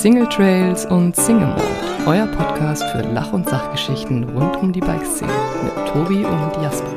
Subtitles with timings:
[0.00, 5.30] Single Trails und Single Mode, euer Podcast für Lach- und Sachgeschichten rund um die Bikeszene
[5.62, 6.90] mit Tobi und Jasper.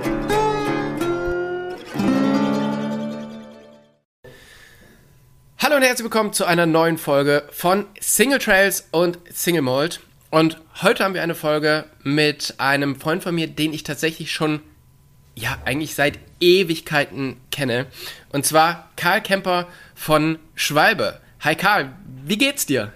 [5.58, 10.00] Hallo und herzlich willkommen zu einer neuen Folge von Single Trails und Single Mold.
[10.30, 14.62] Und heute haben wir eine Folge mit einem Freund von mir, den ich tatsächlich schon,
[15.36, 17.86] ja, eigentlich seit Ewigkeiten kenne.
[18.32, 21.20] Und zwar Karl Kemper von Schwalbe.
[21.42, 21.92] Hi Karl,
[22.26, 22.94] wie geht's dir?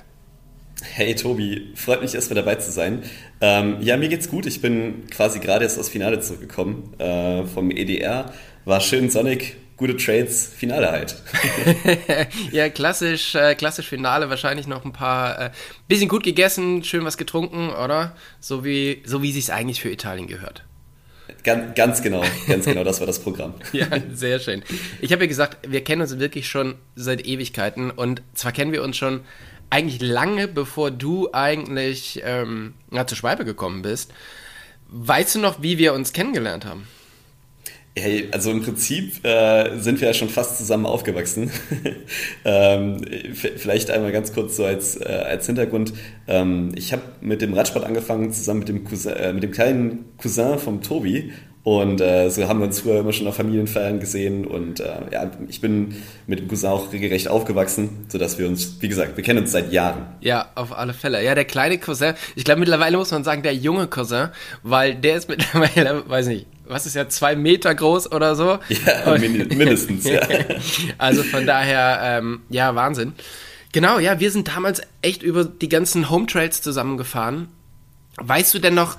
[0.83, 3.03] Hey Tobi, freut mich erstmal dabei zu sein.
[3.41, 4.45] Ähm, ja, mir geht's gut.
[4.45, 8.31] Ich bin quasi gerade erst aus Finale zurückgekommen äh, vom EDR.
[8.65, 11.15] War schön sonnig, gute Trades, Finale halt.
[12.51, 15.49] ja, klassisch, äh, klassisch Finale, wahrscheinlich noch ein paar, äh,
[15.87, 18.15] bisschen gut gegessen, schön was getrunken, oder?
[18.39, 20.63] So wie, so wie sich's eigentlich für Italien gehört.
[21.43, 23.53] Ganz, ganz genau, ganz genau, das war das Programm.
[23.73, 24.63] ja, sehr schön.
[25.01, 28.83] Ich habe ja gesagt, wir kennen uns wirklich schon seit Ewigkeiten und zwar kennen wir
[28.83, 29.21] uns schon
[29.69, 34.13] eigentlich lange, bevor du eigentlich ähm, ja, zur Schwalbe gekommen bist.
[34.89, 36.87] Weißt du noch, wie wir uns kennengelernt haben?
[37.99, 41.51] Hey, also im Prinzip äh, sind wir ja schon fast zusammen aufgewachsen.
[42.45, 43.01] ähm,
[43.33, 45.93] vielleicht einmal ganz kurz so als, äh, als Hintergrund.
[46.27, 50.05] Ähm, ich habe mit dem Radsport angefangen, zusammen mit dem, Cousin, äh, mit dem kleinen
[50.17, 51.31] Cousin vom Tobi.
[51.63, 54.45] Und äh, so haben wir uns früher immer schon auf Familienfeiern gesehen.
[54.45, 58.87] Und äh, ja, ich bin mit dem Cousin auch regelrecht aufgewachsen, sodass wir uns, wie
[58.87, 60.05] gesagt, wir kennen uns seit Jahren.
[60.21, 61.21] Ja, auf alle Fälle.
[61.25, 64.29] Ja, der kleine Cousin, ich glaube mittlerweile muss man sagen, der junge Cousin,
[64.63, 68.59] weil der ist mittlerweile, weiß nicht, was ist ja zwei Meter groß oder so.
[68.69, 70.21] Ja, mindestens, ja.
[70.97, 73.13] Also von daher, ähm, ja, Wahnsinn.
[73.71, 77.49] Genau, ja, wir sind damals echt über die ganzen Home Trails zusammengefahren.
[78.17, 78.97] Weißt du denn noch,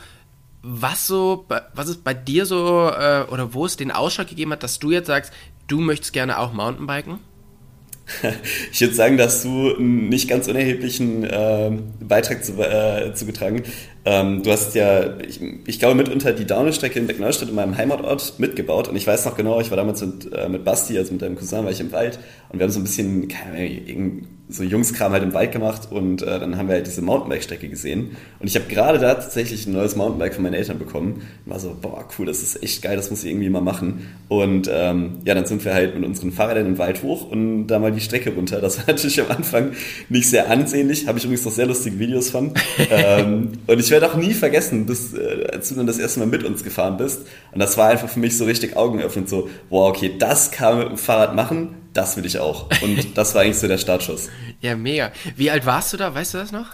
[0.63, 4.63] was so, was ist bei dir so, äh, oder wo es den Ausschlag gegeben hat,
[4.63, 5.33] dass du jetzt sagst,
[5.67, 7.19] du möchtest gerne auch Mountainbiken?
[8.73, 11.71] Ich würde sagen, dass du einen nicht ganz unerheblichen äh,
[12.01, 13.63] Beitrag zu, äh, zugetragen.
[14.05, 18.39] Ähm, du hast ja, ich, ich glaube, mitunter die Downhill-Strecke in Beckneustadt in meinem Heimatort
[18.39, 18.89] mitgebaut.
[18.89, 21.37] Und ich weiß noch genau, ich war damals mit, äh, mit Basti, also mit deinem
[21.37, 22.19] Cousin, war ich im Wald.
[22.49, 26.23] Und wir haben so ein bisschen, keine Ahnung, so Jungskram halt im Wald gemacht und
[26.23, 28.17] äh, dann haben wir halt diese Mountainbike-Strecke gesehen.
[28.41, 31.23] Und ich habe gerade da tatsächlich ein neues Mountainbike von meinen Eltern bekommen.
[31.45, 34.09] Und war so, boah, cool, das ist echt geil, das muss ich irgendwie mal machen.
[34.29, 37.79] Und ähm, ja, dann sind wir halt mit unseren Fahrrädern im Wald hoch und da
[37.79, 38.61] mal die Strecke runter.
[38.61, 39.73] Das war natürlich am Anfang
[40.09, 42.53] nicht sehr ansehnlich, habe ich übrigens noch sehr lustige Videos von.
[42.91, 46.27] ähm, und ich werde auch nie vergessen, bis, äh, als du dann das erste Mal
[46.27, 47.27] mit uns gefahren bist.
[47.53, 50.83] Und das war einfach für mich so richtig augenöffnend, so, wow, okay, das kann man
[50.85, 52.69] mit dem Fahrrad machen das will ich auch.
[52.83, 54.29] Und das war eigentlich so der Startschuss.
[54.61, 55.13] ja, mega.
[55.37, 56.15] Wie alt warst du da?
[56.15, 56.67] Weißt du das noch?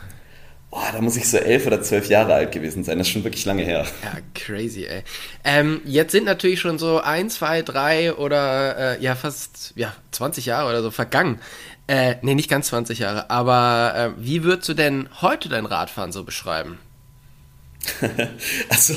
[0.74, 2.98] Boah, da muss ich so elf oder zwölf Jahre alt gewesen sein.
[2.98, 3.86] Das ist schon wirklich lange her.
[4.02, 5.04] Ja, crazy, ey.
[5.44, 10.46] Ähm, jetzt sind natürlich schon so ein, zwei, drei oder äh, ja, fast ja, 20
[10.46, 11.38] Jahre oder so vergangen.
[11.86, 13.30] Äh, nee, nicht ganz 20 Jahre.
[13.30, 16.80] Aber äh, wie würdest du denn heute dein Radfahren so beschreiben?
[18.68, 18.94] Also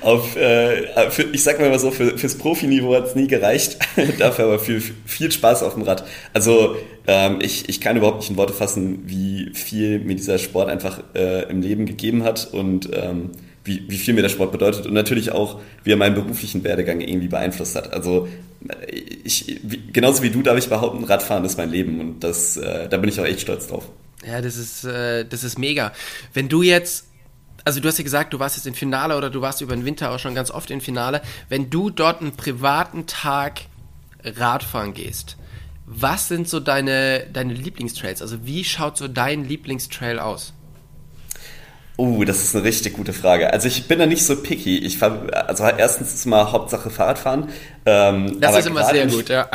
[0.00, 3.78] auf, äh, für, ich sag mal so, für, fürs Profiniveau hat es nie gereicht,
[4.18, 6.04] dafür aber viel, viel Spaß auf dem Rad.
[6.32, 6.76] Also
[7.06, 11.02] ähm, ich, ich kann überhaupt nicht in Worte fassen, wie viel mir dieser Sport einfach
[11.14, 13.30] äh, im Leben gegeben hat und ähm,
[13.64, 17.00] wie, wie viel mir der Sport bedeutet und natürlich auch, wie er meinen beruflichen Werdegang
[17.00, 17.92] irgendwie beeinflusst hat.
[17.92, 18.28] Also
[19.24, 22.88] ich, wie, genauso wie du darf ich behaupten, Radfahren ist mein Leben und das, äh,
[22.88, 23.88] da bin ich auch echt stolz drauf.
[24.26, 25.92] Ja, das ist, äh, das ist mega.
[26.34, 27.06] Wenn du jetzt
[27.64, 29.84] also du hast ja gesagt, du warst jetzt im Finale oder du warst über den
[29.84, 31.22] Winter auch schon ganz oft im Finale.
[31.48, 33.62] Wenn du dort einen privaten Tag
[34.24, 35.36] Radfahren gehst,
[35.86, 38.22] was sind so deine, deine Lieblingstrails?
[38.22, 40.52] Also wie schaut so dein Lieblingstrail aus?
[41.96, 43.52] Oh, das ist eine richtig gute Frage.
[43.52, 44.78] Also ich bin da nicht so picky.
[44.78, 47.50] Ich fahr, also erstens ist mal Hauptsache Fahrradfahren.
[47.86, 49.48] Ähm, das ist immer sehr gut, ja.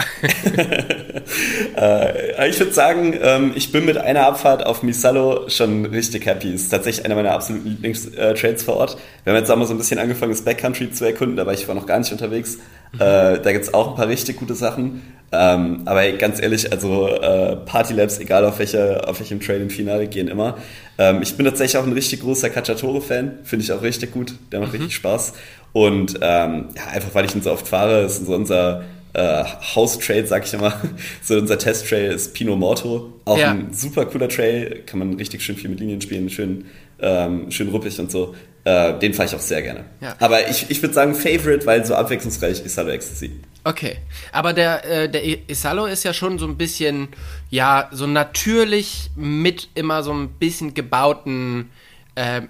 [1.78, 6.54] äh, ich würde sagen, ähm, ich bin mit einer Abfahrt auf Misalo schon richtig happy.
[6.54, 8.98] Ist tatsächlich einer meiner absoluten Lieblingstrails vor Ort.
[9.24, 11.68] Wir haben jetzt auch mal so ein bisschen angefangen, das Backcountry zu erkunden, aber ich
[11.68, 12.58] war noch gar nicht unterwegs.
[12.94, 13.02] Mhm.
[13.02, 15.02] Äh, da gibt's auch ein paar richtig gute Sachen.
[15.32, 17.58] Ähm, aber ganz ehrlich, also äh,
[17.94, 20.58] Labs, egal auf, welcher, auf welchem Trail im Finale, gehen immer.
[20.98, 24.62] Ähm, ich bin tatsächlich auch ein richtig großer Cacciatore-Fan, finde ich auch richtig gut, der
[24.62, 24.80] macht mhm.
[24.80, 25.34] richtig Spaß.
[25.76, 30.26] Und ähm, ja, einfach weil ich ihn so oft fahre, ist so unser äh, House-Trail,
[30.26, 30.74] sag ich immer.
[31.22, 33.12] So unser Test-Trail ist Pino Morto.
[33.26, 33.52] Auch ja.
[33.52, 36.68] ein super cooler Trail, kann man richtig schön viel mit Linien spielen, schön,
[37.02, 38.34] ähm, schön ruppig und so.
[38.64, 39.84] Äh, den fahre ich auch sehr gerne.
[40.00, 40.16] Ja.
[40.20, 43.32] Aber ich, ich würde sagen Favorite, weil so abwechslungsreich ist Isalo Ecstasy.
[43.66, 43.98] Okay,
[44.32, 47.10] aber der, äh, der Isalo ist ja schon so ein bisschen,
[47.50, 51.70] ja, so natürlich mit immer so ein bisschen gebauten,
[52.16, 52.44] äh,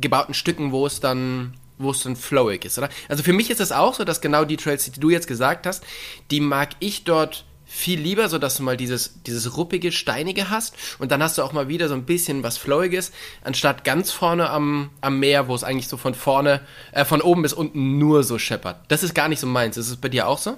[0.00, 2.88] gebauten Stücken, wo es dann wo es dann flowig ist, oder?
[3.08, 5.66] Also für mich ist es auch so, dass genau die Trails, die du jetzt gesagt
[5.66, 5.84] hast,
[6.30, 10.74] die mag ich dort viel lieber, so dass du mal dieses, dieses ruppige, steinige hast
[10.98, 13.12] und dann hast du auch mal wieder so ein bisschen was Flowiges,
[13.42, 16.60] anstatt ganz vorne am, am Meer, wo es eigentlich so von vorne,
[16.92, 18.78] äh, von oben bis unten nur so scheppert.
[18.88, 19.76] Das ist gar nicht so meins.
[19.76, 20.56] Ist es bei dir auch so?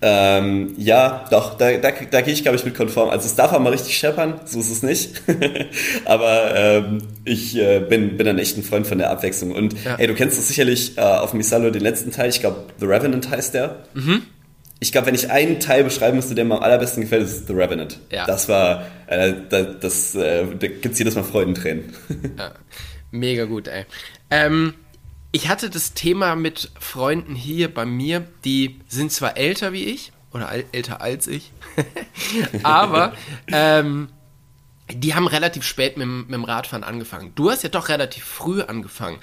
[0.00, 3.10] Ähm, ja, doch, da, da, da gehe ich, glaube ich, mit konform.
[3.10, 5.22] Also es darf auch mal richtig scheppern, so ist es nicht.
[6.04, 9.52] Aber ähm, ich äh, bin, bin ein echter Freund von der Abwechslung.
[9.52, 9.96] Und ja.
[9.96, 13.28] ey, du kennst das sicherlich äh, auf Misalo den letzten Teil, ich glaube, The Revenant
[13.28, 13.84] heißt der.
[13.94, 14.22] Mhm.
[14.80, 17.52] Ich glaube, wenn ich einen Teil beschreiben müsste, der mir am allerbesten gefällt, ist The
[17.52, 17.98] Revenant.
[18.12, 18.24] Ja.
[18.26, 21.92] Das war, äh, das, das äh, da gibt's jedes Mal Freudentränen.
[22.38, 22.52] ja.
[23.10, 23.84] Mega gut, ey.
[24.30, 24.74] Ähm,
[25.32, 30.12] ich hatte das Thema mit Freunden hier bei mir, die sind zwar älter wie ich
[30.32, 31.52] oder älter als ich,
[32.62, 33.14] aber
[33.48, 34.08] ähm,
[34.90, 37.32] die haben relativ spät mit, mit dem Radfahren angefangen.
[37.34, 39.18] Du hast ja doch relativ früh angefangen.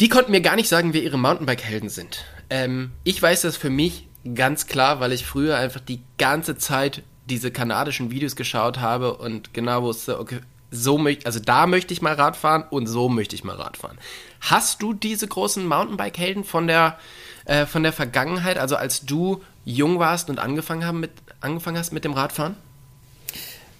[0.00, 2.24] Die konnten mir gar nicht sagen, wer ihre Mountainbike-Helden sind.
[2.50, 7.02] Ähm, ich weiß das für mich ganz klar, weil ich früher einfach die ganze Zeit
[7.26, 10.40] diese kanadischen Videos geschaut habe und genau wusste, okay,
[10.72, 13.98] so möchte, also da möchte ich mal Radfahren und so möchte ich mal Radfahren.
[14.40, 16.98] Hast du diese großen Mountainbike-Helden von der,
[17.44, 21.92] äh, von der Vergangenheit, also als du jung warst und angefangen, haben mit, angefangen hast
[21.92, 22.56] mit dem Radfahren?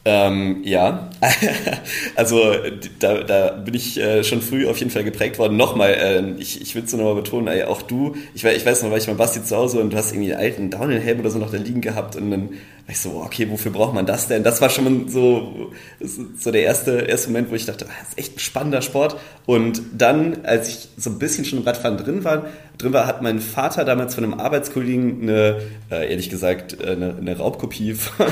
[0.05, 1.11] Ähm, ja,
[2.17, 2.55] also
[2.99, 5.57] da, da bin ich äh, schon früh auf jeden Fall geprägt worden.
[5.57, 8.83] Nochmal, äh, ich, ich will es nur nochmal betonen, ey, auch du, ich, ich weiß
[8.83, 11.31] noch, weil ich mal Basti zu Hause und du hast irgendwie einen alten Downhill-Helm oder
[11.31, 12.51] so noch da liegen gehabt und dann
[12.89, 14.43] ich so, okay, wofür braucht man das denn?
[14.43, 18.19] Das war schon so, so der erste, erste Moment, wo ich dachte, ah, das ist
[18.19, 19.17] echt ein spannender Sport.
[19.47, 22.47] Und dann, als ich so ein bisschen schon im Radfahren drin war,
[22.79, 27.17] drin war, hat mein Vater damals von einem Arbeitskollegen eine, äh, ehrlich gesagt, äh, eine,
[27.17, 28.27] eine Raubkopie von,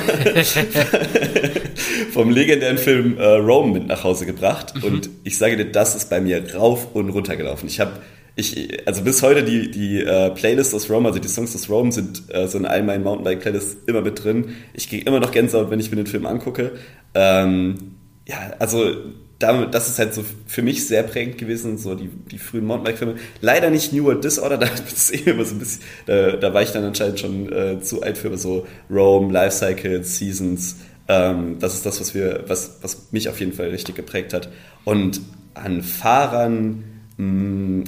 [2.12, 4.75] vom legendären Film äh, Rome mit nach Hause gebracht.
[4.75, 4.85] Mhm.
[4.85, 7.69] Und ich sage dir, das ist bei mir rauf und runter gelaufen.
[7.69, 7.93] Ich habe
[8.40, 11.92] ich, also bis heute die, die äh, Playlist aus Rome, also die Songs aus Rome
[11.92, 14.56] sind äh, so in all meinen Mountainbike-Playlists immer mit drin.
[14.75, 16.72] Ich gehe immer noch Gänsehaut, wenn ich mir den Film angucke.
[17.14, 17.96] Ähm,
[18.26, 18.94] ja, also
[19.38, 23.14] damit, das ist halt so für mich sehr prägend gewesen, so die, die frühen Mountainbike-Filme.
[23.40, 26.62] Leider nicht New World Disorder, da, das eh immer so ein bisschen, da, da war
[26.62, 30.76] ich dann anscheinend schon äh, zu alt für so Rome, Life Cycles, Seasons.
[31.08, 34.50] Ähm, das ist das, was wir, was, was mich auf jeden Fall richtig geprägt hat.
[34.84, 35.20] Und
[35.54, 36.84] an Fahrern,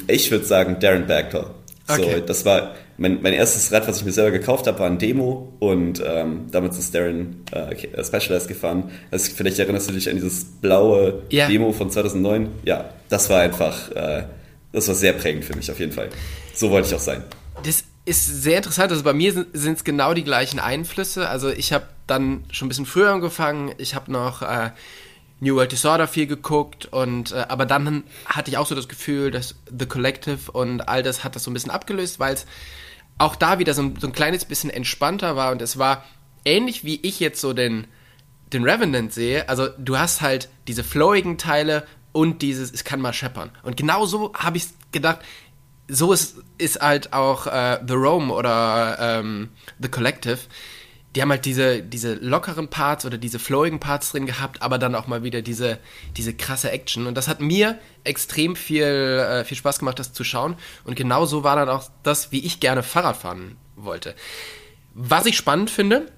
[0.07, 1.47] ich würde sagen Darren Bagdell.
[1.89, 2.17] Okay.
[2.17, 4.99] So, das war mein, mein erstes Rad, was ich mir selber gekauft habe, war ein
[4.99, 8.91] Demo und ähm, damals ist Darren äh, Specialized gefahren.
[9.11, 11.49] Also vielleicht erinnerst du dich an dieses blaue yeah.
[11.49, 12.49] Demo von 2009.
[12.65, 14.25] Ja, das war einfach, äh,
[14.73, 16.11] das war sehr prägend für mich auf jeden Fall.
[16.55, 17.25] So wollte ich auch sein.
[17.65, 18.93] Das ist sehr interessant.
[18.93, 21.29] Also bei mir sind es genau die gleichen Einflüsse.
[21.29, 23.73] Also ich habe dann schon ein bisschen früher angefangen.
[23.79, 24.71] Ich habe noch äh,
[25.43, 29.33] New World Disorder viel geguckt und äh, aber dann hatte ich auch so das Gefühl,
[29.33, 32.47] dass The Collective und all das hat das so ein bisschen abgelöst, weil es
[33.19, 36.05] auch da wieder so ein, so ein kleines bisschen entspannter war und es war
[36.45, 37.89] ähnlich wie ich jetzt so den,
[38.53, 39.49] den Revenant sehe.
[39.49, 43.51] Also du hast halt diese flowigen Teile und dieses, es kann mal scheppern.
[43.65, 45.19] Und genau so habe ich gedacht,
[45.89, 49.49] so ist, ist halt auch äh, The Rome oder ähm,
[49.81, 50.39] The Collective
[51.15, 54.95] die haben halt diese, diese lockeren Parts oder diese flowigen Parts drin gehabt, aber dann
[54.95, 55.79] auch mal wieder diese,
[56.17, 57.07] diese krasse Action.
[57.07, 60.57] Und das hat mir extrem viel, äh, viel Spaß gemacht, das zu schauen.
[60.85, 64.15] Und genau so war dann auch das, wie ich gerne Fahrrad fahren wollte.
[64.95, 66.11] Was ich spannend finde,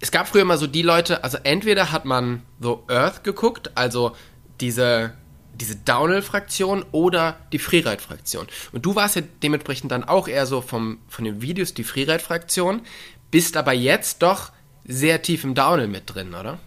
[0.00, 4.14] es gab früher mal so die Leute, also entweder hat man so Earth geguckt, also
[4.60, 5.14] diese,
[5.54, 8.46] diese Downhill-Fraktion oder die Freeride-Fraktion.
[8.72, 12.82] Und du warst ja dementsprechend dann auch eher so vom, von den Videos die Freeride-Fraktion
[13.30, 14.52] bist aber jetzt doch
[14.86, 16.58] sehr tief im Downhill mit drin, oder?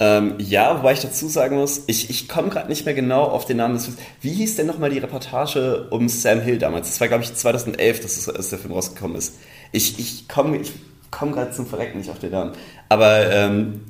[0.00, 3.46] Ähm, ja, wobei ich dazu sagen muss, ich, ich komme gerade nicht mehr genau auf
[3.46, 4.00] den Namen des Films.
[4.20, 6.88] Wie hieß denn nochmal die Reportage um Sam Hill damals?
[6.88, 9.34] Das war, glaube ich, 2011, dass, es, dass der Film rausgekommen ist.
[9.72, 10.72] Ich, ich komme ich
[11.10, 12.52] komm gerade zum Verrecken nicht auf den Namen.
[12.88, 13.80] Aber ähm,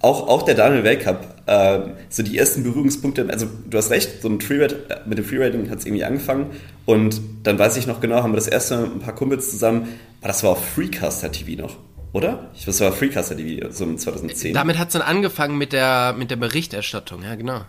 [0.00, 4.28] auch, auch der Daniel Weltcup, äh, so die ersten Berührungspunkte, also du hast recht, so
[4.28, 6.52] ein Freeride, mit dem Freeriding hat es irgendwie angefangen
[6.86, 9.88] und dann weiß ich noch genau, haben wir das erste Mal ein paar Kumpels zusammen,
[10.20, 11.76] aber das war auf Freecaster TV noch,
[12.12, 12.50] oder?
[12.54, 14.54] Ich weiß, das war Freecaster TV, so in 2010.
[14.54, 17.62] Damit hat es dann angefangen mit der, mit der Berichterstattung, ja genau.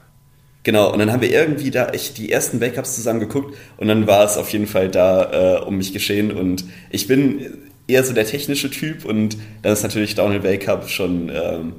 [0.63, 4.07] Genau, und dann haben wir irgendwie da echt die ersten Weltcups zusammen geguckt und dann
[4.07, 8.13] war es auf jeden Fall da äh, um mich geschehen und ich bin eher so
[8.13, 11.73] der technische Typ und dann ist natürlich Downhill Weltcup schon ähm,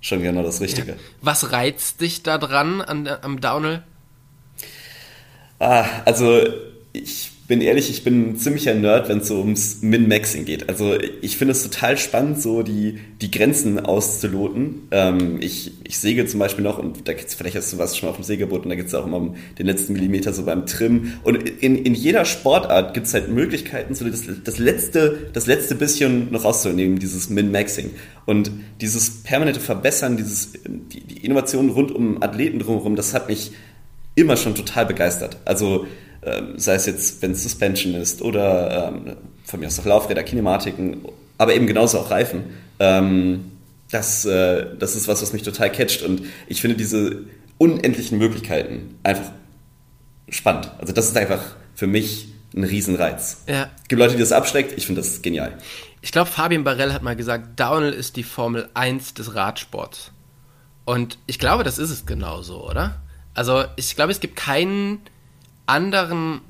[0.00, 0.96] schon genau das Richtige.
[1.20, 3.82] Was reizt dich da dran an, am Downhill?
[5.58, 6.46] Ah, also
[6.92, 10.68] ich bin ehrlich, ich bin ein ziemlicher Nerd, wenn es so ums Min-Maxing geht.
[10.68, 14.82] Also ich finde es total spannend, so die, die Grenzen auszuloten.
[14.90, 18.06] Ähm, ich, ich säge zum Beispiel noch, und da gibt's, vielleicht hast du was schon
[18.06, 20.44] mal auf dem Sägeboot, und da geht es auch immer um den letzten Millimeter so
[20.44, 21.14] beim Trim.
[21.24, 25.74] Und in, in jeder Sportart gibt es halt Möglichkeiten, so das, das, letzte, das letzte
[25.74, 27.92] bisschen noch rauszunehmen, dieses Min-Maxing.
[28.26, 28.50] Und
[28.82, 33.52] dieses permanente Verbessern, dieses, die, die Innovation rund um Athleten drumherum, das hat mich
[34.16, 35.38] immer schon total begeistert.
[35.46, 35.86] Also
[36.56, 41.02] sei es jetzt, wenn es Suspension ist oder ähm, von mir aus auch Laufräder, Kinematiken,
[41.38, 42.44] aber eben genauso auch Reifen.
[42.78, 43.52] Ähm,
[43.90, 47.24] das, äh, das ist was, was mich total catcht und ich finde diese
[47.56, 49.32] unendlichen Möglichkeiten einfach
[50.28, 50.70] spannend.
[50.78, 51.40] Also das ist einfach
[51.74, 53.42] für mich ein Riesenreiz.
[53.46, 53.70] Ja.
[53.82, 55.56] Es gibt Leute, die das abschreckt, ich finde das genial.
[56.00, 60.12] Ich glaube, Fabian Barell hat mal gesagt, Downhill ist die Formel 1 des Radsports.
[60.84, 63.02] Und ich glaube, das ist es genauso, oder?
[63.34, 65.00] Also ich glaube, es gibt keinen
[65.68, 66.40] anderen,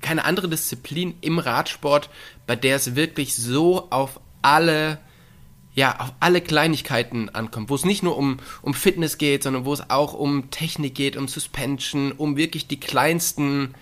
[0.00, 2.10] keine andere Disziplin im Radsport,
[2.46, 4.98] bei der es wirklich so auf alle,
[5.74, 9.72] ja, auf alle Kleinigkeiten ankommt, wo es nicht nur um, um Fitness geht, sondern wo
[9.72, 13.74] es auch um Technik geht, um Suspension, um wirklich die kleinsten,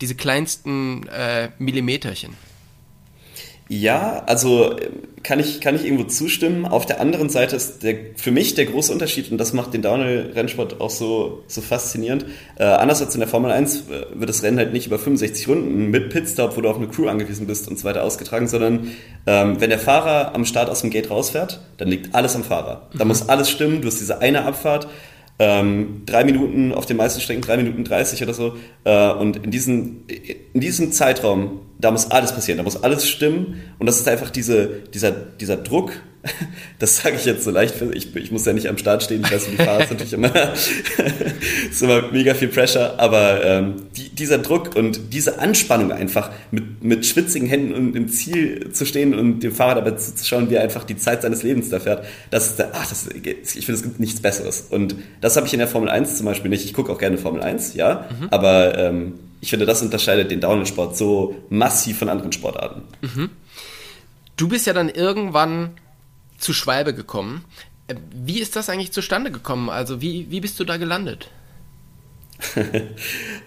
[0.00, 2.47] diese kleinsten äh, Millimeterchen.
[3.68, 4.76] Ja, also
[5.22, 6.64] kann ich, kann ich irgendwo zustimmen.
[6.64, 9.82] Auf der anderen Seite ist der, für mich der große Unterschied, und das macht den
[9.82, 12.24] Downhill-Rennsport auch so, so faszinierend.
[12.56, 15.46] Äh, anders als in der Formel 1 äh, wird das Rennen halt nicht über 65
[15.48, 18.90] Runden mit Pitstop, wo du auf eine Crew angewiesen bist und so weiter ausgetragen, sondern
[19.26, 22.88] ähm, wenn der Fahrer am Start aus dem Gate rausfährt, dann liegt alles am Fahrer.
[22.96, 23.08] Da mhm.
[23.08, 24.88] muss alles stimmen, du hast diese eine Abfahrt,
[25.38, 28.56] ähm, drei Minuten auf den meisten Strecken, drei Minuten 30 oder so.
[28.84, 30.06] Äh, und in, diesen,
[30.54, 33.60] in diesem Zeitraum, da muss alles passieren, da muss alles stimmen.
[33.78, 35.92] Und das ist einfach diese, dieser, dieser Druck,
[36.78, 39.32] das sage ich jetzt so leicht, ich, ich muss ja nicht am Start stehen, ich
[39.32, 40.32] weiß, wie die Fahrer ist natürlich immer,
[41.70, 46.82] ist immer mega viel Pressure, aber ähm, die, dieser Druck und diese Anspannung einfach mit,
[46.82, 50.62] mit schwitzigen Händen im Ziel zu stehen und dem Fahrer dabei zu schauen, wie er
[50.62, 54.00] einfach die Zeit seines Lebens da fährt, das ist, ach, das, ich finde, es gibt
[54.00, 54.66] nichts Besseres.
[54.70, 56.64] Und das habe ich in der Formel 1 zum Beispiel nicht.
[56.64, 58.28] Ich gucke auch gerne Formel 1, ja, mhm.
[58.30, 62.82] aber ähm, ich finde, das unterscheidet den Downhill-Sport so massiv von anderen Sportarten.
[63.02, 63.30] Mhm.
[64.36, 65.72] Du bist ja dann irgendwann
[66.38, 67.44] zu Schwalbe gekommen.
[67.88, 69.68] Äh, wie ist das eigentlich zustande gekommen?
[69.68, 71.30] Also wie, wie bist du da gelandet?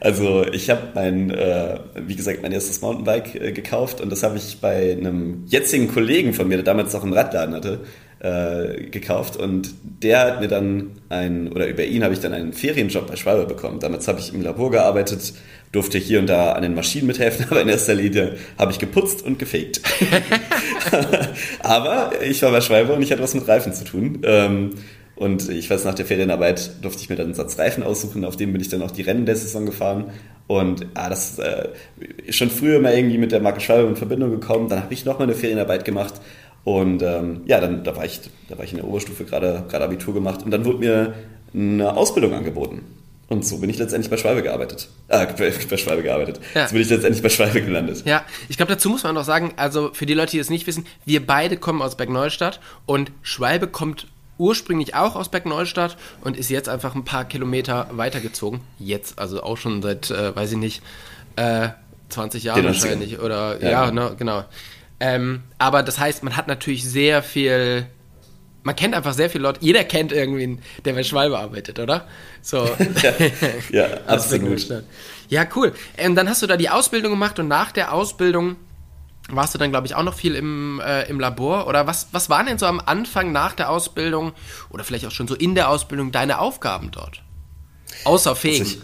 [0.01, 4.38] also ich habe mein, äh, wie gesagt, mein erstes Mountainbike äh, gekauft und das habe
[4.38, 7.86] ich bei einem jetzigen Kollegen von mir, der damals noch einen Radladen hatte,
[8.21, 12.53] äh, gekauft und der hat mir dann ein, oder über ihn habe ich dann einen
[12.53, 13.79] Ferienjob bei Schwalbe bekommen.
[13.79, 15.33] Damals habe ich im Labor gearbeitet
[15.71, 19.23] durfte hier und da an den Maschinen mithelfen, aber in erster Linie habe ich geputzt
[19.23, 19.81] und gefegt.
[21.59, 24.19] aber ich war bei Schwalbe und ich hatte was mit Reifen zu tun.
[24.23, 24.71] Ähm,
[25.15, 28.37] und ich weiß, nach der Ferienarbeit durfte ich mir dann einen Satz Reifen aussuchen, auf
[28.37, 30.05] dem bin ich dann auch die Rennen der Saison gefahren.
[30.47, 31.69] Und ah, das äh,
[32.25, 34.67] ist schon früher mal irgendwie mit der Marke Schwalbe in Verbindung gekommen.
[34.67, 36.15] Dann habe ich nochmal eine Ferienarbeit gemacht.
[36.63, 39.86] Und ähm, ja, dann da war ich, da war ich in der Oberstufe gerade gerade
[39.86, 41.13] Abitur gemacht und dann wurde mir
[41.53, 42.84] eine Ausbildung angeboten.
[43.27, 44.89] Und so bin ich letztendlich bei Schwalbe gearbeitet.
[45.08, 45.27] Äh,
[45.70, 46.39] bei Schwalbe gearbeitet.
[46.53, 46.68] Ja.
[46.68, 48.03] So bin ich letztendlich bei Schwalbe gelandet.
[48.06, 50.68] Ja, ich glaube, dazu muss man noch sagen, also für die Leute, die es nicht
[50.68, 56.50] wissen, wir beide kommen aus Bergneustadt und Schwalbe kommt ursprünglich auch aus Bergneustadt und ist
[56.50, 58.62] jetzt einfach ein paar Kilometer weitergezogen.
[58.80, 60.82] Jetzt, also auch schon seit, äh, weiß ich nicht,
[61.36, 61.70] äh,
[62.10, 63.20] 20 Jahren wahrscheinlich.
[63.20, 64.10] Oder ja, ja genau.
[64.10, 64.44] Ne, genau.
[65.01, 67.88] Ähm, aber das heißt, man hat natürlich sehr viel
[68.63, 69.60] man kennt einfach sehr viele Leute.
[69.63, 72.08] Jeder kennt irgendwie, der bei Schwalbe arbeitet, oder?
[72.43, 72.58] So.
[73.01, 73.13] ja,
[73.89, 74.84] ja absolut.
[75.29, 75.74] Ja, cool.
[75.98, 78.58] Ähm, dann hast du da die Ausbildung gemacht und nach der Ausbildung
[79.29, 81.67] warst du dann, glaube ich, auch noch viel im, äh, im Labor.
[81.67, 84.34] Oder was, was waren denn so am Anfang nach der Ausbildung
[84.70, 87.24] oder vielleicht auch schon so in der Ausbildung deine Aufgaben dort?
[88.03, 88.81] Außer Fegen.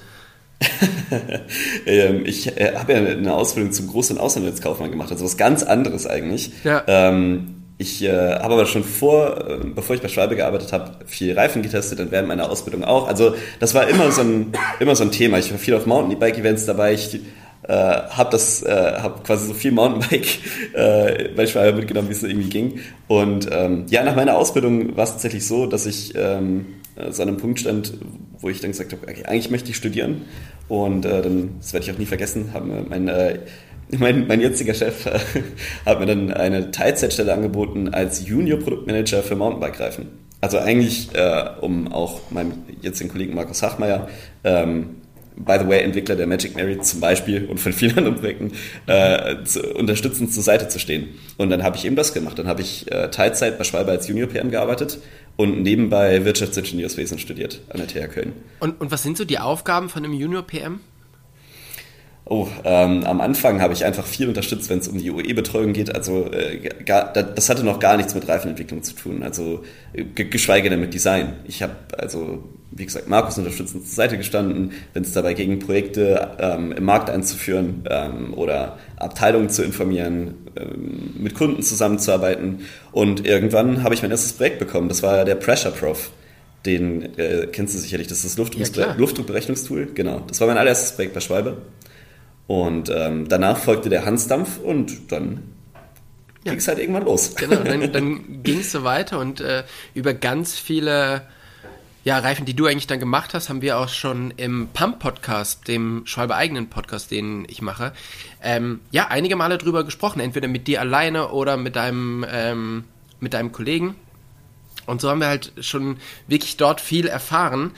[1.85, 5.63] Ähm, ich äh, habe ja eine Ausbildung zum Groß- und Auslandskaufmann gemacht, also was ganz
[5.63, 6.51] anderes eigentlich.
[6.65, 6.83] Ja.
[6.85, 11.33] Ähm, ich äh, habe aber schon vor, äh, bevor ich bei Schwalbe gearbeitet habe, viel
[11.37, 13.07] Reifen getestet und während meiner Ausbildung auch.
[13.07, 15.37] Also das war immer so ein, immer so ein Thema.
[15.37, 16.93] Ich war viel auf Mountainbike-Events dabei.
[16.93, 17.19] Ich
[17.63, 20.39] äh, habe das, äh, habe quasi so viel Mountainbike
[20.73, 22.79] äh, bei Schwalbe mitgenommen, wie es irgendwie ging.
[23.07, 26.65] Und ähm, ja, nach meiner Ausbildung war es tatsächlich so, dass ich ähm,
[27.11, 27.93] so an einem Punkt stand,
[28.39, 30.23] wo ich dann gesagt habe, okay, eigentlich möchte ich studieren.
[30.67, 33.39] Und äh, dann, das werde ich auch nie vergessen, haben mein äh,
[33.97, 35.19] mein, mein jetziger Chef äh,
[35.85, 40.07] hat mir dann eine Teilzeitstelle angeboten als Junior-Produktmanager für Mountainbike-Reifen.
[40.41, 44.07] Also eigentlich, äh, um auch meinem jetzigen Kollegen Markus Hachmeier,
[44.43, 44.97] ähm,
[45.37, 48.51] by the way, Entwickler der Magic Mary zum Beispiel und von vielen anderen Projekten,
[48.87, 51.09] äh, zu, unterstützend zur Seite zu stehen.
[51.37, 52.39] Und dann habe ich eben das gemacht.
[52.39, 54.99] Dann habe ich äh, Teilzeit bei Schwalbe als Junior-PM gearbeitet
[55.35, 58.33] und nebenbei Wirtschaftsingenieurswesen studiert an der TH Köln.
[58.59, 60.79] Und, und was sind so die Aufgaben von einem Junior-PM?
[62.29, 65.95] Oh, ähm, am Anfang habe ich einfach viel unterstützt, wenn es um die UE-Betreuung geht.
[65.95, 69.63] Also äh, gar, das hatte noch gar nichts mit Reifenentwicklung zu tun, also
[70.13, 71.35] geschweige denn mit Design.
[71.45, 76.31] Ich habe also, wie gesagt, Markus unterstützend zur Seite gestanden, wenn es dabei ging, Projekte
[76.39, 82.59] ähm, im Markt einzuführen ähm, oder Abteilungen zu informieren, ähm, mit Kunden zusammenzuarbeiten.
[82.91, 84.89] Und irgendwann habe ich mein erstes Projekt bekommen.
[84.89, 86.11] Das war der Pressure Prof.
[86.65, 89.91] Den äh, kennst du sicherlich, das ist das Luftdruck ja, Luftdruckberechnungstool.
[89.93, 91.55] Genau, das war mein allererstes Projekt bei Schwalbe.
[92.47, 95.43] Und ähm, danach folgte der Hansdampf und dann
[96.43, 96.51] ja.
[96.51, 97.35] ging es halt irgendwann los.
[97.35, 99.63] Genau, dann, dann ging es so weiter und äh,
[99.93, 101.23] über ganz viele
[102.07, 106.03] ja, Reifen, die du eigentlich dann gemacht hast, haben wir auch schon im Pump-Podcast, dem
[106.05, 107.91] Schwalbe-eigenen Podcast, den ich mache,
[108.41, 110.21] ähm, ja, einige Male drüber gesprochen.
[110.21, 112.85] Entweder mit dir alleine oder mit deinem, ähm,
[113.19, 113.95] mit deinem Kollegen.
[114.85, 115.97] Und so haben wir halt schon
[116.29, 117.71] wirklich dort viel erfahren.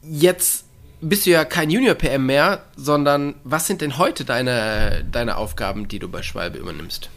[0.00, 0.66] Jetzt
[1.00, 5.98] bist du ja kein Junior-PM mehr, sondern was sind denn heute deine, deine Aufgaben, die
[5.98, 7.10] du bei Schwalbe übernimmst?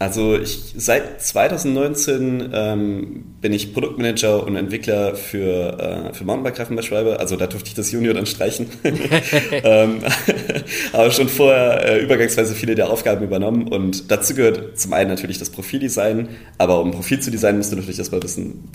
[0.00, 6.82] Also ich, seit 2019 ähm, bin ich Produktmanager und Entwickler für, äh, für Mountainbike-Reifen bei
[6.82, 7.18] Schwalbe.
[7.18, 8.68] Also da durfte ich das Junior dann streichen.
[8.84, 9.98] ähm,
[10.92, 13.66] aber schon vorher äh, übergangsweise viele der Aufgaben übernommen.
[13.66, 16.28] Und dazu gehört zum einen natürlich das Profildesign.
[16.58, 18.70] Aber um Profil zu designen, musst du natürlich erstmal wissen,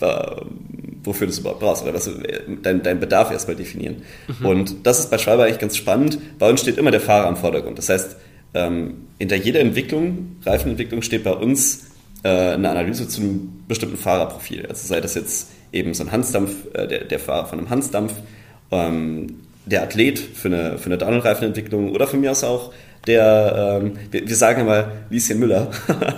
[1.05, 1.83] wofür du es überhaupt brauchst.
[1.83, 2.09] Oder was,
[2.63, 4.01] dein, dein Bedarf erstmal definieren.
[4.39, 4.45] Mhm.
[4.45, 6.19] Und das ist bei Schwalbe eigentlich ganz spannend.
[6.37, 7.77] Bei uns steht immer der Fahrer am Vordergrund.
[7.77, 8.17] Das heißt,
[8.53, 11.87] ähm, hinter jeder Entwicklung, Reifenentwicklung, steht bei uns
[12.23, 14.65] äh, eine Analyse zu einem bestimmten Fahrerprofil.
[14.65, 18.13] Also sei das jetzt eben so ein Hansdampf, äh, der, der Fahrer von einem Hansdampf,
[18.71, 22.73] ähm, der Athlet für eine, für eine Downhill-Reifenentwicklung oder von mir aus auch
[23.07, 25.69] der, ähm, wir, wir, sagen immer Lieschen Müller,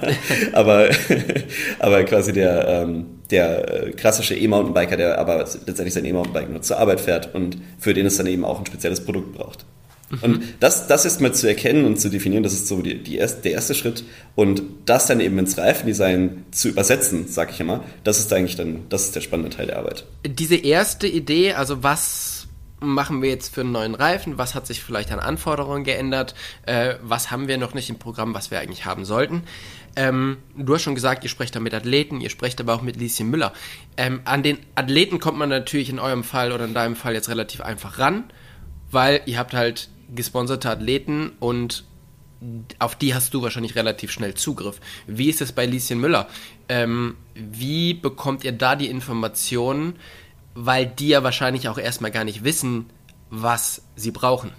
[0.54, 0.90] aber,
[1.80, 7.02] aber quasi der, ähm, der klassische E-Mountainbiker, der aber letztendlich sein E-Mountainbike nur zur Arbeit
[7.02, 9.66] fährt und für den es dann eben auch ein spezielles Produkt braucht.
[10.22, 13.18] Und das, das ist mal zu erkennen und zu definieren, das ist so die, die
[13.18, 14.04] erste, der erste Schritt.
[14.36, 18.82] Und das dann eben ins Reifendesign zu übersetzen, sag ich immer, das ist eigentlich dann,
[18.90, 20.06] das ist der spannende Teil der Arbeit.
[20.26, 22.48] Diese erste Idee, also was
[22.80, 24.38] machen wir jetzt für einen neuen Reifen?
[24.38, 26.36] Was hat sich vielleicht an Anforderungen geändert?
[26.66, 29.44] Äh, was haben wir noch nicht im Programm, was wir eigentlich haben sollten?
[29.96, 32.98] Ähm, du hast schon gesagt, ihr sprecht da mit Athleten, ihr sprecht aber auch mit
[32.98, 33.54] Lieschen Müller.
[33.98, 37.30] Ähm, an den Athleten kommt man natürlich in eurem Fall oder in deinem Fall jetzt
[37.30, 38.26] relativ einfach ran,
[38.92, 41.84] weil ihr habt halt gesponserte Athleten und
[42.80, 44.80] auf die hast du wahrscheinlich relativ schnell Zugriff.
[45.08, 46.28] Wie ist es bei Lieschen Müller?
[46.70, 49.96] Ähm, wie bekommt ihr da die Informationen,
[50.54, 52.86] weil die ja wahrscheinlich auch erstmal gar nicht wissen,
[53.30, 54.52] was sie brauchen?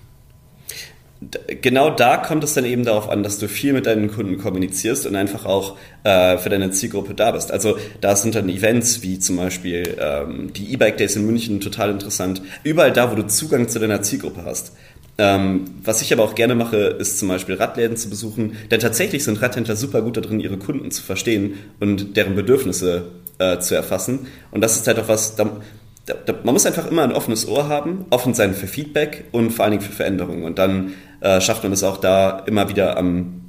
[1.62, 5.06] Genau da kommt es dann eben darauf an, dass du viel mit deinen Kunden kommunizierst
[5.06, 7.50] und einfach auch äh, für deine Zielgruppe da bist.
[7.50, 11.90] Also da sind dann Events wie zum Beispiel ähm, die E-Bike Days in München total
[11.90, 12.42] interessant.
[12.64, 14.72] Überall da, wo du Zugang zu deiner Zielgruppe hast.
[15.18, 19.24] Ähm, was ich aber auch gerne mache, ist zum Beispiel Radläden zu besuchen, denn tatsächlich
[19.24, 24.26] sind Radhändler super gut darin, ihre Kunden zu verstehen und deren Bedürfnisse äh, zu erfassen.
[24.50, 25.56] Und das ist halt auch was, da,
[26.04, 29.52] da, da, man muss einfach immer ein offenes Ohr haben, offen sein für Feedback und
[29.52, 30.44] vor allen Dingen für Veränderungen.
[30.44, 33.40] Und dann äh, schafft man es auch da immer wieder am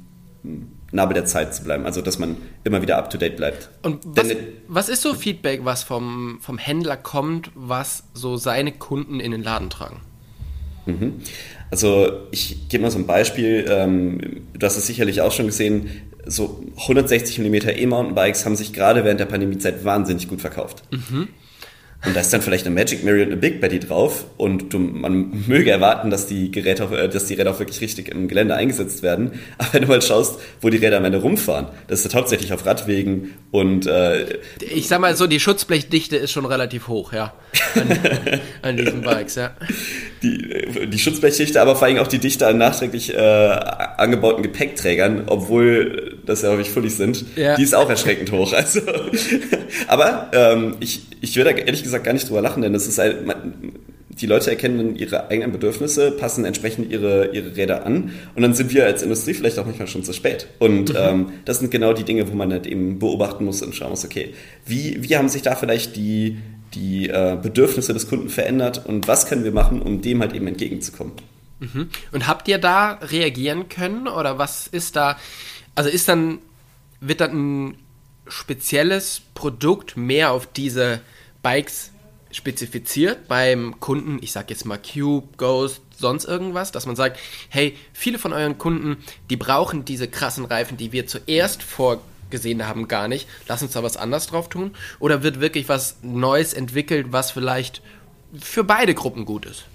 [0.90, 3.68] Nabel der Zeit zu bleiben, also dass man immer wieder up to date bleibt.
[3.82, 8.72] Und was, Denn, was ist so Feedback, was vom, vom Händler kommt, was so seine
[8.72, 10.00] Kunden in den Laden tragen?
[10.86, 11.20] Mhm.
[11.70, 15.90] Also ich gebe mal so ein Beispiel, ähm, du hast es sicherlich auch schon gesehen,
[16.26, 20.82] so 160 mm E-Mountainbikes haben sich gerade während der Pandemiezeit wahnsinnig gut verkauft.
[20.90, 21.28] Mhm.
[22.04, 24.78] Und da ist dann vielleicht eine Magic Mary und eine Big Betty drauf und du,
[24.78, 28.28] man möge erwarten, dass die Geräte, auch, äh, dass die Räder auch wirklich richtig im
[28.28, 29.32] Gelände eingesetzt werden.
[29.58, 32.64] Aber wenn du mal schaust, wo die Räder am Ende rumfahren, das ist hauptsächlich auf
[32.64, 37.32] Radwegen und äh, ich sag mal so, die Schutzblechdichte ist schon relativ hoch, ja,
[37.74, 37.98] an,
[38.62, 39.50] an diesen Bikes, ja.
[40.22, 45.24] Die, äh, die Schutzblechdichte, aber vor allem auch die Dichte an nachträglich äh, angebauten Gepäckträgern,
[45.26, 47.56] obwohl das ja häufig fully sind, ja.
[47.56, 48.52] die ist auch erschreckend hoch.
[48.52, 48.80] Also,
[49.86, 53.18] aber ähm, ich, ich würde ehrlich gesagt gar nicht drüber lachen, denn es ist halt,
[54.20, 58.72] die Leute erkennen ihre eigenen Bedürfnisse, passen entsprechend ihre, ihre Räder an und dann sind
[58.74, 60.48] wir als Industrie vielleicht auch manchmal schon zu spät.
[60.58, 60.96] Und mhm.
[60.98, 64.04] ähm, das sind genau die Dinge, wo man halt eben beobachten muss und schauen muss,
[64.04, 64.34] okay,
[64.66, 66.38] wie, wie haben sich da vielleicht die,
[66.74, 70.46] die äh, Bedürfnisse des Kunden verändert und was können wir machen, um dem halt eben
[70.46, 71.12] entgegenzukommen.
[71.60, 71.88] Mhm.
[72.12, 75.16] Und habt ihr da reagieren können oder was ist da,
[75.78, 76.40] also ist dann,
[77.00, 77.78] wird dann ein
[78.26, 81.00] spezielles Produkt mehr auf diese
[81.40, 81.92] Bikes
[82.32, 87.76] spezifiziert beim Kunden, ich sag jetzt mal Cube, Ghost, sonst irgendwas, dass man sagt, hey,
[87.92, 88.96] viele von euren Kunden,
[89.30, 93.28] die brauchen diese krassen Reifen, die wir zuerst vorgesehen haben, gar nicht.
[93.46, 94.74] Lass uns da was anderes drauf tun.
[94.98, 97.82] Oder wird wirklich was Neues entwickelt, was vielleicht
[98.36, 99.66] für beide Gruppen gut ist?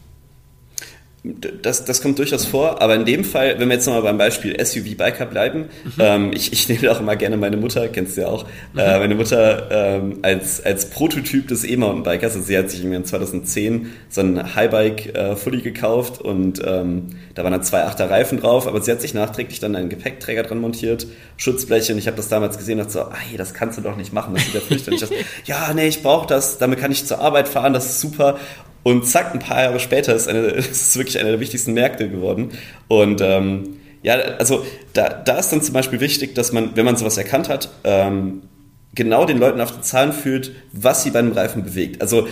[1.23, 4.59] Das, das kommt durchaus vor, aber in dem Fall, wenn wir jetzt nochmal beim Beispiel
[4.59, 5.91] SUV-Biker bleiben, mhm.
[5.99, 8.79] ähm, ich, ich nehme auch immer gerne meine Mutter, kennst du ja auch, mhm.
[8.79, 13.87] äh, meine Mutter ähm, als, als Prototyp des E-Mountainbikers, also sie hat sich in 2010
[14.09, 18.67] so ein Highbike äh, Fully gekauft und ähm, da waren dann zwei Achter Reifen drauf,
[18.67, 21.07] aber sie hat sich nachträglich dann einen Gepäckträger dran montiert,
[21.37, 23.95] Schutzbleche und ich habe das damals gesehen und dachte so, ey, das kannst du doch
[23.95, 25.09] nicht machen, das sieht ja fürchterlich aus.
[25.45, 28.37] ja, nee, ich brauche das, damit kann ich zur Arbeit fahren, das ist super
[28.83, 32.51] und zack, ein paar Jahre später ist, eine, ist wirklich einer der wichtigsten Märkte geworden.
[32.87, 36.97] Und ähm, ja, also da, da ist dann zum Beispiel wichtig, dass man, wenn man
[36.97, 38.41] sowas erkannt hat, ähm,
[38.93, 42.01] genau den Leuten auf die Zahlen fühlt, was sie bei einem Reifen bewegt.
[42.01, 42.27] Also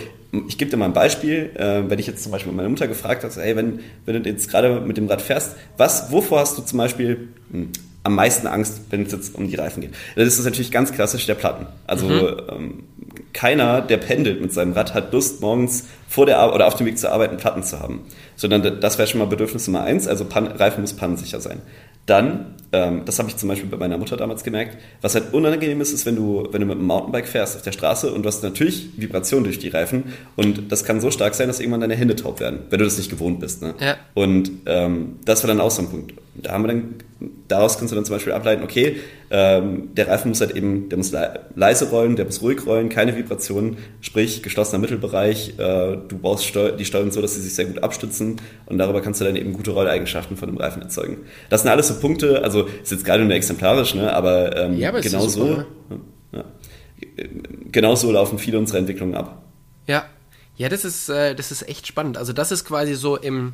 [0.47, 3.23] ich gebe dir mal ein Beispiel, äh, wenn ich jetzt zum Beispiel meine Mutter gefragt
[3.23, 6.61] habe, hey, wenn, wenn du jetzt gerade mit dem Rad fährst, was, wovor hast du
[6.61, 7.69] zum Beispiel hm,
[8.03, 9.91] am meisten Angst, wenn es jetzt um die Reifen geht?
[10.15, 11.67] Das ist natürlich ganz klassisch der Platten.
[11.85, 12.37] Also mhm.
[12.49, 12.83] ähm,
[13.33, 16.85] keiner, der pendelt mit seinem Rad, hat Lust, morgens vor der Arbeit oder auf dem
[16.85, 18.05] Weg zur Arbeit einen Platten zu haben.
[18.35, 21.61] Sondern das wäre schon mal Bedürfnis Nummer eins, also Pan Reifen muss pannensicher sein.
[22.07, 25.79] Dann, ähm, das habe ich zum Beispiel bei meiner Mutter damals gemerkt, was halt unangenehm
[25.81, 28.27] ist, ist, wenn du, wenn du mit einem Mountainbike fährst auf der Straße und du
[28.27, 31.95] hast natürlich Vibration durch die Reifen und das kann so stark sein, dass irgendwann deine
[31.95, 33.61] Hände taub werden, wenn du das nicht gewohnt bist.
[33.61, 33.75] Ne?
[33.79, 33.97] Ja.
[34.15, 36.13] Und ähm, das war dann auch so ein Punkt.
[36.41, 36.95] Da haben wir dann,
[37.47, 38.97] daraus kannst du dann zum Beispiel ableiten, okay,
[39.29, 41.13] ähm, der Reifen muss halt eben, der muss
[41.55, 45.53] leise rollen, der muss ruhig rollen, keine Vibrationen, sprich geschlossener Mittelbereich.
[45.57, 49.01] Äh, du baust Steu die Steuern so, dass sie sich sehr gut abstützen und darüber
[49.01, 51.17] kannst du dann eben gute Rolleigenschaften von dem Reifen erzeugen.
[51.49, 54.13] Das sind alles so Punkte, also ist jetzt gerade nur exemplarisch, ne?
[54.13, 55.45] aber, ähm, ja, aber genau so.
[55.45, 55.65] Ne?
[56.33, 56.43] Ja,
[57.71, 59.43] genau so laufen viele unserer Entwicklungen ab.
[59.87, 60.05] Ja,
[60.55, 62.17] ja, das ist, äh, das ist echt spannend.
[62.17, 63.53] Also das ist quasi so im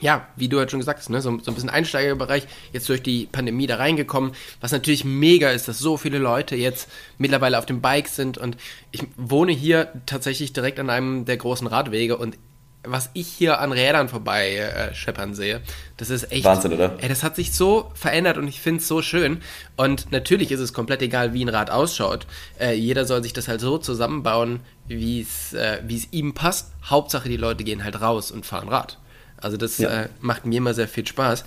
[0.00, 3.02] ja, wie du halt schon gesagt hast, ne, so, so ein bisschen Einsteigerbereich, jetzt durch
[3.02, 7.66] die Pandemie da reingekommen, was natürlich mega ist, dass so viele Leute jetzt mittlerweile auf
[7.66, 8.56] dem Bike sind und
[8.90, 12.36] ich wohne hier tatsächlich direkt an einem der großen Radwege und
[12.84, 15.60] was ich hier an Rädern vorbei äh, scheppern sehe,
[15.96, 16.44] das ist echt.
[16.44, 16.94] Wahnsinn, oder?
[16.98, 19.42] Ey, das hat sich so verändert und ich finde es so schön.
[19.76, 22.26] Und natürlich ist es komplett egal, wie ein Rad ausschaut.
[22.58, 26.72] Äh, jeder soll sich das halt so zusammenbauen, wie es äh, es ihm passt.
[26.84, 28.98] Hauptsache, die Leute gehen halt raus und fahren Rad.
[29.40, 30.02] Also das ja.
[30.02, 31.44] äh, macht mir immer sehr viel Spaß.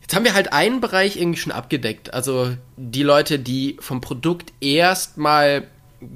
[0.00, 2.12] Jetzt haben wir halt einen Bereich irgendwie schon abgedeckt.
[2.12, 5.68] Also die Leute, die vom Produkt erstmal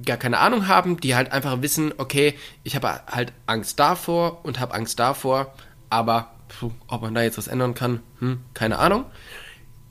[0.04, 4.58] gar keine Ahnung haben, die halt einfach wissen, okay, ich habe halt Angst davor und
[4.58, 5.54] habe Angst davor,
[5.90, 9.04] aber puh, ob man da jetzt was ändern kann, hm, keine Ahnung.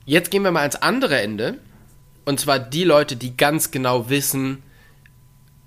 [0.04, 1.58] Jetzt gehen wir mal ans andere Ende.
[2.24, 4.62] Und zwar die Leute, die ganz genau wissen,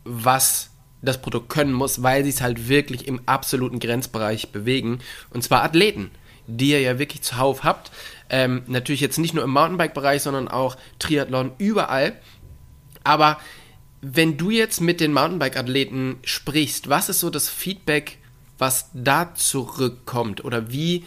[0.04, 5.00] was das Produkt können muss, weil sie es halt wirklich im absoluten Grenzbereich bewegen.
[5.30, 6.12] Und zwar Athleten,
[6.48, 7.92] die ihr ja wirklich zuhauf habt.
[8.30, 12.14] Ähm, natürlich jetzt nicht nur im Mountainbike-Bereich, sondern auch Triathlon überall.
[13.04, 13.38] Aber
[14.02, 18.18] wenn du jetzt mit den Mountainbike-Athleten sprichst, was ist so das Feedback,
[18.58, 20.44] was da zurückkommt?
[20.44, 21.06] Oder wie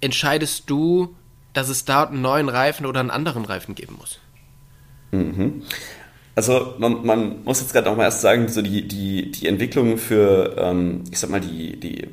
[0.00, 1.14] entscheidest du,
[1.52, 4.18] dass es da einen neuen Reifen oder einen anderen Reifen geben muss?
[5.10, 5.62] Mhm.
[6.34, 9.98] Also man, man muss jetzt gerade auch mal erst sagen, so die, die, die Entwicklung
[9.98, 12.08] für, ähm, ich sag mal, die, die äh,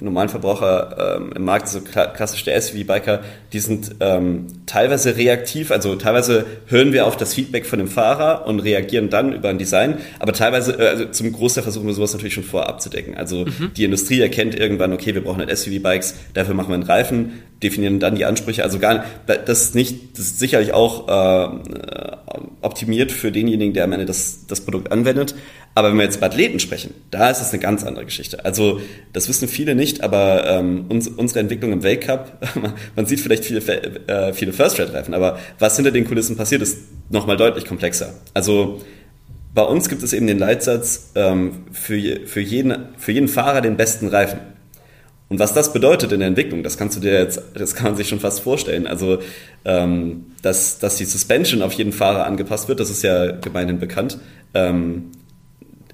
[0.00, 5.96] normalen Verbraucher ähm, im Markt, so klassisch der SUV-Biker, die sind ähm, teilweise reaktiv, also
[5.96, 9.98] teilweise hören wir auf das Feedback von dem Fahrer und reagieren dann über ein Design,
[10.20, 13.16] aber teilweise, äh, also zum Großteil versuchen wir sowas natürlich schon vorab abzudecken.
[13.16, 13.72] Also mhm.
[13.76, 18.00] die Industrie erkennt irgendwann, okay, wir brauchen halt SUV-Bikes, dafür machen wir einen Reifen, definieren
[18.00, 18.62] dann die Ansprüche.
[18.62, 22.16] Also gar das ist nicht, das ist sicherlich auch äh,
[22.60, 25.34] optimiert für denjenigen, der am Ende das, das Produkt anwendet.
[25.74, 28.44] Aber wenn wir jetzt über Athleten sprechen, da ist es eine ganz andere Geschichte.
[28.44, 28.80] Also
[29.12, 32.32] das wissen viele nicht, aber ähm, uns, unsere Entwicklung im Weltcup,
[32.96, 36.78] man sieht vielleicht viele, äh, viele First-Rate-Reifen, aber was hinter den Kulissen passiert, ist
[37.10, 38.14] nochmal deutlich komplexer.
[38.32, 38.80] Also
[39.54, 43.76] bei uns gibt es eben den Leitsatz ähm, für, für, jeden, für jeden Fahrer den
[43.76, 44.38] besten Reifen.
[45.28, 47.96] Und was das bedeutet in der Entwicklung, das kannst du dir jetzt, das kann man
[47.96, 48.86] sich schon fast vorstellen.
[48.86, 49.18] Also,
[49.64, 54.18] ähm, dass, dass die Suspension auf jeden Fahrer angepasst wird, das ist ja gemeinhin bekannt.
[54.54, 55.10] Ähm,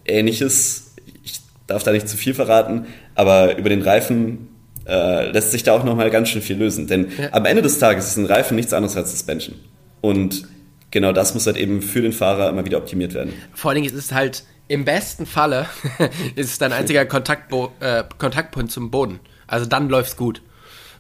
[0.05, 4.49] Ähnliches, ich darf da nicht zu viel verraten, aber über den Reifen
[4.87, 6.87] äh, lässt sich da auch nochmal ganz schön viel lösen.
[6.87, 7.33] Denn ja.
[7.33, 9.57] am Ende des Tages ist ein Reifen nichts anderes als Suspension.
[10.03, 10.47] Und
[10.91, 13.33] genau das muss halt eben für den Fahrer immer wieder optimiert werden.
[13.55, 15.69] Vor allen Dingen ist es halt im besten Falle
[16.35, 19.21] ist es dein einziger Kontaktbo äh, Kontaktpunkt zum Boden.
[19.47, 20.41] Also dann läuft's gut.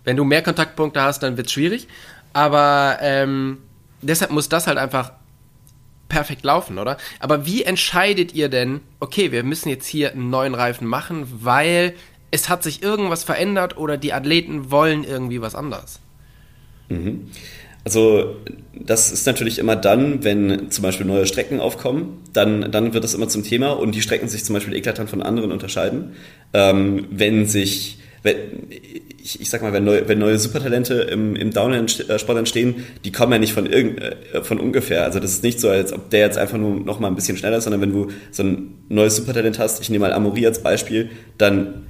[0.04, 1.88] Wenn du mehr Kontaktpunkte hast, dann wird's schwierig.
[2.35, 3.62] Aber ähm,
[4.02, 5.12] deshalb muss das halt einfach
[6.11, 6.98] perfekt laufen, oder?
[7.18, 11.94] Aber wie entscheidet ihr denn, okay, wir müssen jetzt hier einen neuen Reifen machen, weil
[12.30, 15.98] es hat sich irgendwas verändert oder die Athleten wollen irgendwie was anderes?
[16.90, 17.30] Mhm.
[17.84, 18.36] Also
[18.74, 23.14] das ist natürlich immer dann, wenn zum Beispiel neue Strecken aufkommen, dann, dann wird das
[23.14, 26.12] immer zum Thema und die Strecken sich zum Beispiel eklatant von anderen unterscheiden.
[26.52, 27.98] Ähm, wenn sich
[29.22, 33.32] ich, ich sag mal, wenn neue, wenn neue Supertalente im, im Downhill-Sport entstehen, die kommen
[33.32, 35.04] ja nicht von, irgend, äh, von ungefähr.
[35.04, 37.36] Also das ist nicht so, als ob der jetzt einfach nur noch mal ein bisschen
[37.36, 40.62] schneller ist, sondern wenn du so ein neues Supertalent hast, ich nehme mal Amori als
[40.62, 41.86] Beispiel, dann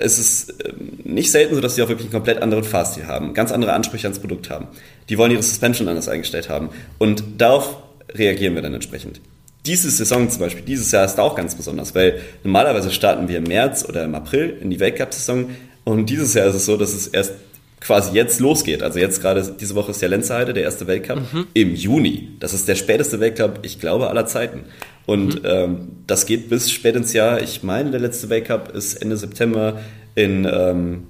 [0.00, 3.52] es ähm, nicht selten so, dass die auch wirklich einen komplett anderen Fahrstil haben, ganz
[3.52, 4.68] andere Ansprüche ans Produkt haben.
[5.08, 6.70] Die wollen ihre Suspension anders eingestellt haben.
[6.98, 7.76] Und darauf
[8.12, 9.20] reagieren wir dann entsprechend.
[9.66, 13.44] Diese Saison zum Beispiel, dieses Jahr ist auch ganz besonders, weil normalerweise starten wir im
[13.44, 15.50] März oder im April in die Weltcup-Saison
[15.84, 17.32] und dieses Jahr ist es so, dass es erst
[17.84, 18.82] quasi jetzt losgeht.
[18.82, 21.46] Also jetzt gerade, diese Woche ist ja Lenzerheide, der erste Weltcup, mhm.
[21.52, 22.30] im Juni.
[22.40, 24.64] Das ist der späteste Weltcup, ich glaube, aller Zeiten.
[25.06, 25.48] Und mhm.
[25.48, 27.42] ähm, das geht bis spät ins Jahr.
[27.42, 29.80] Ich meine, der letzte Weltcup ist Ende September
[30.14, 31.06] in, ähm,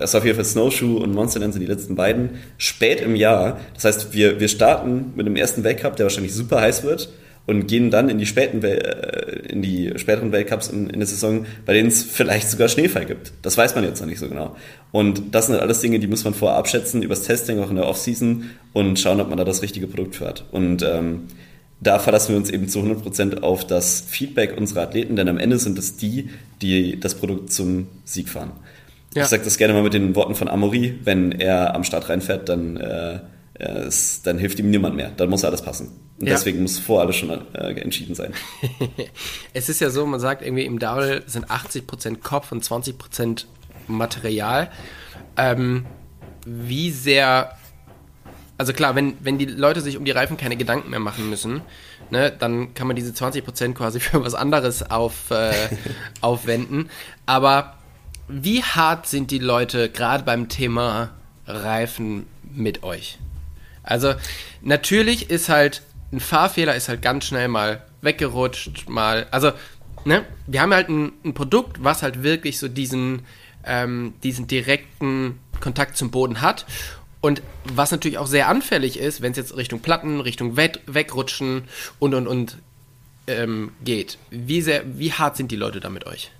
[0.00, 3.60] ist auf jeden Fall Snowshoe und Monsterland sind die letzten beiden, spät im Jahr.
[3.74, 7.10] Das heißt, wir, wir starten mit dem ersten Weltcup, der wahrscheinlich super heiß wird
[7.46, 11.46] und gehen dann in die späten äh, in die späteren Weltcups in, in der Saison,
[11.64, 13.32] bei denen es vielleicht sogar Schneefall gibt.
[13.42, 14.56] Das weiß man jetzt noch nicht so genau.
[14.92, 17.76] Und das sind halt alles Dinge, die muss man vorher abschätzen, übers Testing auch in
[17.76, 20.44] der Offseason und schauen, ob man da das richtige Produkt für hat.
[20.50, 21.24] Und ähm,
[21.80, 25.58] da verlassen wir uns eben zu 100% auf das Feedback unserer Athleten, denn am Ende
[25.58, 26.30] sind es die,
[26.62, 28.52] die das Produkt zum Sieg fahren.
[29.14, 29.22] Ja.
[29.22, 32.48] Ich sage das gerne mal mit den Worten von Amori, wenn er am Start reinfährt,
[32.48, 33.20] dann äh,
[33.54, 35.12] es, dann hilft ihm niemand mehr.
[35.16, 35.88] Dann muss alles passen.
[36.18, 36.34] Und ja.
[36.34, 38.32] deswegen muss vor alles schon äh, entschieden sein.
[39.52, 43.44] es ist ja so, man sagt irgendwie im Downhill sind 80% Kopf und 20%
[43.86, 44.70] Material.
[45.36, 45.84] Ähm,
[46.46, 47.56] wie sehr,
[48.56, 51.60] also klar, wenn, wenn die Leute sich um die Reifen keine Gedanken mehr machen müssen,
[52.10, 55.52] ne, dann kann man diese 20% quasi für was anderes auf, äh,
[56.22, 56.88] aufwenden.
[57.26, 57.74] Aber
[58.28, 61.10] wie hart sind die Leute gerade beim Thema
[61.46, 63.18] Reifen mit euch?
[63.82, 64.14] Also
[64.62, 69.26] natürlich ist halt ein Fahrfehler ist halt ganz schnell mal weggerutscht, mal.
[69.30, 69.52] Also,
[70.04, 73.22] ne, wir haben halt ein, ein Produkt, was halt wirklich so diesen,
[73.64, 76.66] ähm, diesen direkten Kontakt zum Boden hat.
[77.20, 81.64] Und was natürlich auch sehr anfällig ist, wenn es jetzt Richtung Platten, Richtung Weg, Wegrutschen
[81.98, 82.58] und und und
[83.26, 84.18] ähm, geht.
[84.30, 86.30] Wie, sehr, wie hart sind die Leute da mit euch?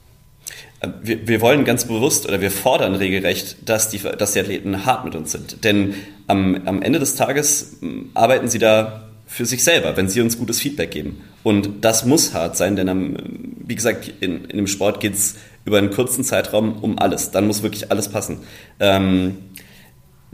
[1.03, 5.05] Wir, wir, wollen ganz bewusst oder wir fordern regelrecht, dass die, dass die Athleten hart
[5.05, 5.65] mit uns sind.
[5.65, 5.95] Denn
[6.29, 7.79] am, am Ende des Tages
[8.15, 11.23] arbeiten sie da für sich selber, wenn sie uns gutes Feedback geben.
[11.43, 13.17] Und das muss hart sein, denn am,
[13.59, 17.33] wie gesagt, in, in dem Sport geht es über einen kurzen Zeitraum um alles.
[17.33, 18.39] Dann muss wirklich alles passen.
[18.79, 19.39] Ähm,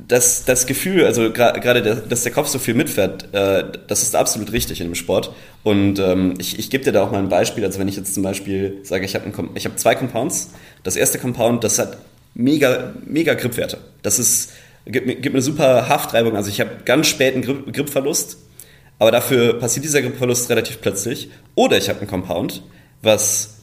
[0.09, 4.53] das, das Gefühl, also gerade, dass der Kopf so viel mitfährt, äh, das ist absolut
[4.53, 5.33] richtig in dem Sport.
[5.63, 7.65] Und ähm, ich, ich gebe dir da auch mal ein Beispiel.
[7.65, 10.51] Also wenn ich jetzt zum Beispiel sage, ich habe hab zwei Compounds.
[10.83, 11.99] Das erste Compound, das hat
[12.35, 13.79] mega, mega Gripwerte.
[14.03, 14.53] Das ist,
[14.87, 16.37] gibt, gibt eine super Haftreibung.
[16.37, 18.39] Also ich habe ganz späten Grip, Gripverlust,
[19.03, 21.29] aber dafür passiert dieser Gripverlust relativ plötzlich.
[21.57, 22.63] Oder ich habe einen Compound,
[23.03, 23.57] was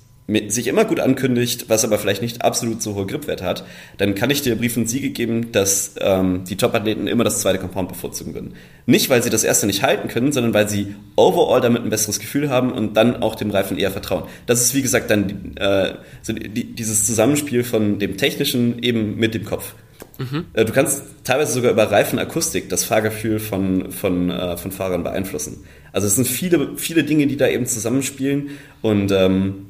[0.49, 3.63] sich immer gut ankündigt, was aber vielleicht nicht absolut so hohe Gripwert hat,
[3.97, 7.58] dann kann ich dir Brief und Siegel geben, dass ähm, die Top-Athleten immer das zweite
[7.58, 8.56] Compound bevorzugen würden.
[8.86, 12.19] Nicht, weil sie das erste nicht halten können, sondern weil sie overall damit ein besseres
[12.19, 14.25] Gefühl haben und dann auch dem Reifen eher vertrauen.
[14.45, 19.34] Das ist, wie gesagt, dann äh, so die, dieses Zusammenspiel von dem Technischen eben mit
[19.36, 19.73] dem Kopf.
[20.19, 20.45] Mhm.
[20.53, 25.63] Äh, du kannst teilweise sogar über Reifenakustik das Fahrgefühl von, von, äh, von Fahrern beeinflussen.
[25.91, 28.51] Also es sind viele, viele Dinge, die da eben zusammenspielen
[28.82, 29.65] und ähm,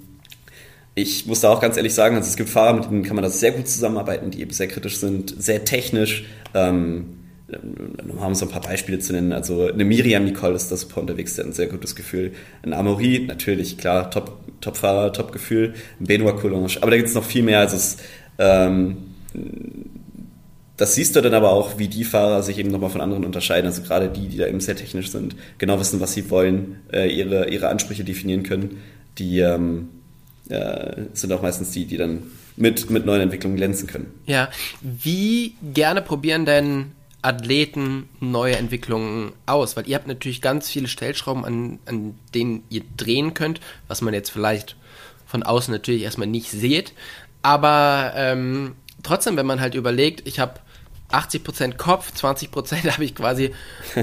[0.96, 3.24] ich muss da auch ganz ehrlich sagen, also es gibt Fahrer, mit denen kann man
[3.24, 6.26] das sehr gut zusammenarbeiten, die eben sehr kritisch sind, sehr technisch.
[6.54, 7.16] Ähm,
[8.18, 9.34] um so ein paar Beispiele zu nennen.
[9.34, 12.34] Also eine Miriam Nicole ist da super unterwegs, der hat ein sehr gutes Gefühl.
[12.62, 15.74] Ein Amaury, natürlich, klar, Top, Top-Fahrer, Top-Gefühl.
[16.00, 16.78] Ein Benoit Coulange.
[16.82, 17.60] Aber da gibt es noch viel mehr.
[17.60, 17.98] Also es,
[18.38, 18.98] ähm,
[20.80, 23.68] das siehst du dann aber auch, wie die Fahrer sich eben nochmal von anderen unterscheiden.
[23.68, 27.14] Also gerade die, die da eben sehr technisch sind, genau wissen, was sie wollen, äh,
[27.14, 28.82] ihre, ihre Ansprüche definieren können.
[29.18, 29.90] Die, ähm,
[30.48, 32.24] äh, sind auch meistens die, die dann
[32.56, 34.08] mit, mit neuen Entwicklungen glänzen können.
[34.26, 34.50] Ja,
[34.82, 39.76] wie gerne probieren denn Athleten neue Entwicklungen aus?
[39.76, 44.14] Weil ihr habt natürlich ganz viele Stellschrauben, an, an denen ihr drehen könnt, was man
[44.14, 44.78] jetzt vielleicht
[45.26, 46.94] von außen natürlich erstmal nicht seht.
[47.42, 50.54] Aber ähm, trotzdem, wenn man halt überlegt, ich habe
[51.12, 53.52] 80% Kopf, 20% habe ich quasi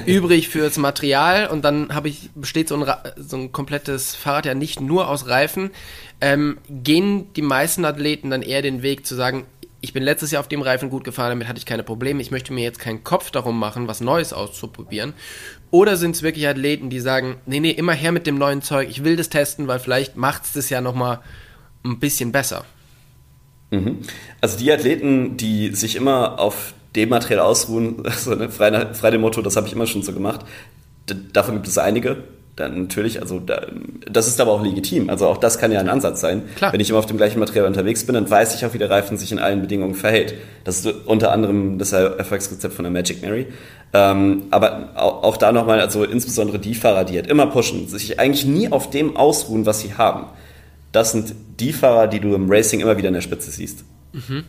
[0.06, 4.54] übrig fürs Material und dann habe ich, besteht so ein, so ein komplettes Fahrrad ja
[4.54, 5.70] nicht nur aus Reifen.
[6.20, 9.46] Ähm, gehen die meisten Athleten dann eher den Weg zu sagen,
[9.80, 12.30] ich bin letztes Jahr auf dem Reifen gut gefahren, damit hatte ich keine Probleme, ich
[12.30, 15.12] möchte mir jetzt keinen Kopf darum machen, was Neues auszuprobieren.
[15.70, 18.88] Oder sind es wirklich Athleten, die sagen, nee, nee, immer her mit dem neuen Zeug,
[18.88, 21.20] ich will das testen, weil vielleicht macht es das ja nochmal
[21.84, 22.64] ein bisschen besser.
[23.70, 23.98] Mhm.
[24.40, 29.20] Also die Athleten, die sich immer auf dem Material ausruhen, also ne, frei, frei dem
[29.20, 30.40] Motto, das habe ich immer schon so gemacht.
[31.08, 32.16] D davon gibt es einige.
[32.56, 33.66] dann natürlich, also da,
[34.10, 35.10] das ist aber auch legitim.
[35.10, 36.42] Also auch das kann ja ein Ansatz sein.
[36.56, 36.72] Klar.
[36.72, 38.88] Wenn ich immer auf dem gleichen Material unterwegs bin, dann weiß ich auch, wie der
[38.88, 40.34] Reifen sich in allen Bedingungen verhält.
[40.64, 43.46] Das ist unter anderem das Erfolgsrezept von der Magic Mary.
[43.92, 48.18] Ähm, aber auch, auch da nochmal, also insbesondere die Fahrer, die halt immer pushen, sich
[48.18, 50.24] eigentlich nie auf dem ausruhen, was sie haben.
[50.92, 53.84] Das sind die Fahrer, die du im Racing immer wieder in der Spitze siehst.
[54.12, 54.44] Mhm.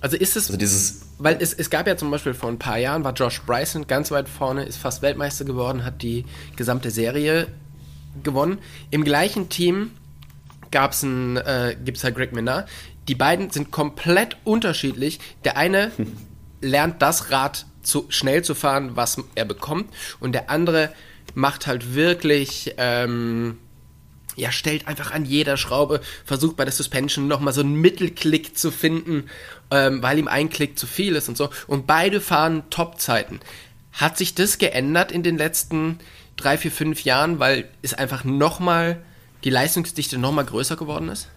[0.00, 2.78] Also ist es, also dieses weil es, es gab ja zum Beispiel vor ein paar
[2.78, 6.24] Jahren, war Josh Bryson ganz weit vorne, ist fast Weltmeister geworden, hat die
[6.56, 7.48] gesamte Serie
[8.22, 8.58] gewonnen.
[8.90, 9.90] Im gleichen Team
[10.70, 12.68] gab's ein, äh, gibt's halt Greg Minard.
[13.08, 15.20] Die beiden sind komplett unterschiedlich.
[15.44, 15.90] Der eine
[16.60, 20.90] lernt das Rad zu, schnell zu fahren, was er bekommt, und der andere
[21.34, 23.58] macht halt wirklich ähm,
[24.40, 28.70] ja, stellt einfach an jeder Schraube, versucht bei der Suspension nochmal so einen Mittelklick zu
[28.70, 29.24] finden,
[29.70, 31.50] ähm, weil ihm ein Klick zu viel ist und so.
[31.66, 33.40] Und beide fahren Top-Zeiten.
[33.92, 35.98] Hat sich das geändert in den letzten
[36.36, 39.02] drei, vier, fünf Jahren, weil es einfach nochmal
[39.44, 41.28] die Leistungsdichte nochmal größer geworden ist?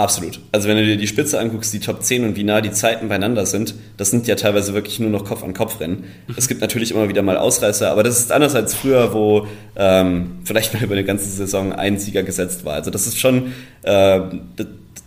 [0.00, 0.40] Absolut.
[0.50, 3.10] Also wenn du dir die Spitze anguckst, die Top 10 und wie nah die Zeiten
[3.10, 6.04] beieinander sind, das sind ja teilweise wirklich nur noch Kopf-an-Kopf-Rennen.
[6.26, 6.34] Mhm.
[6.38, 10.38] Es gibt natürlich immer wieder mal Ausreißer, aber das ist anders als früher, wo ähm,
[10.44, 12.76] vielleicht mal über eine ganze Saison ein Sieger gesetzt war.
[12.76, 14.20] Also das ist schon, äh,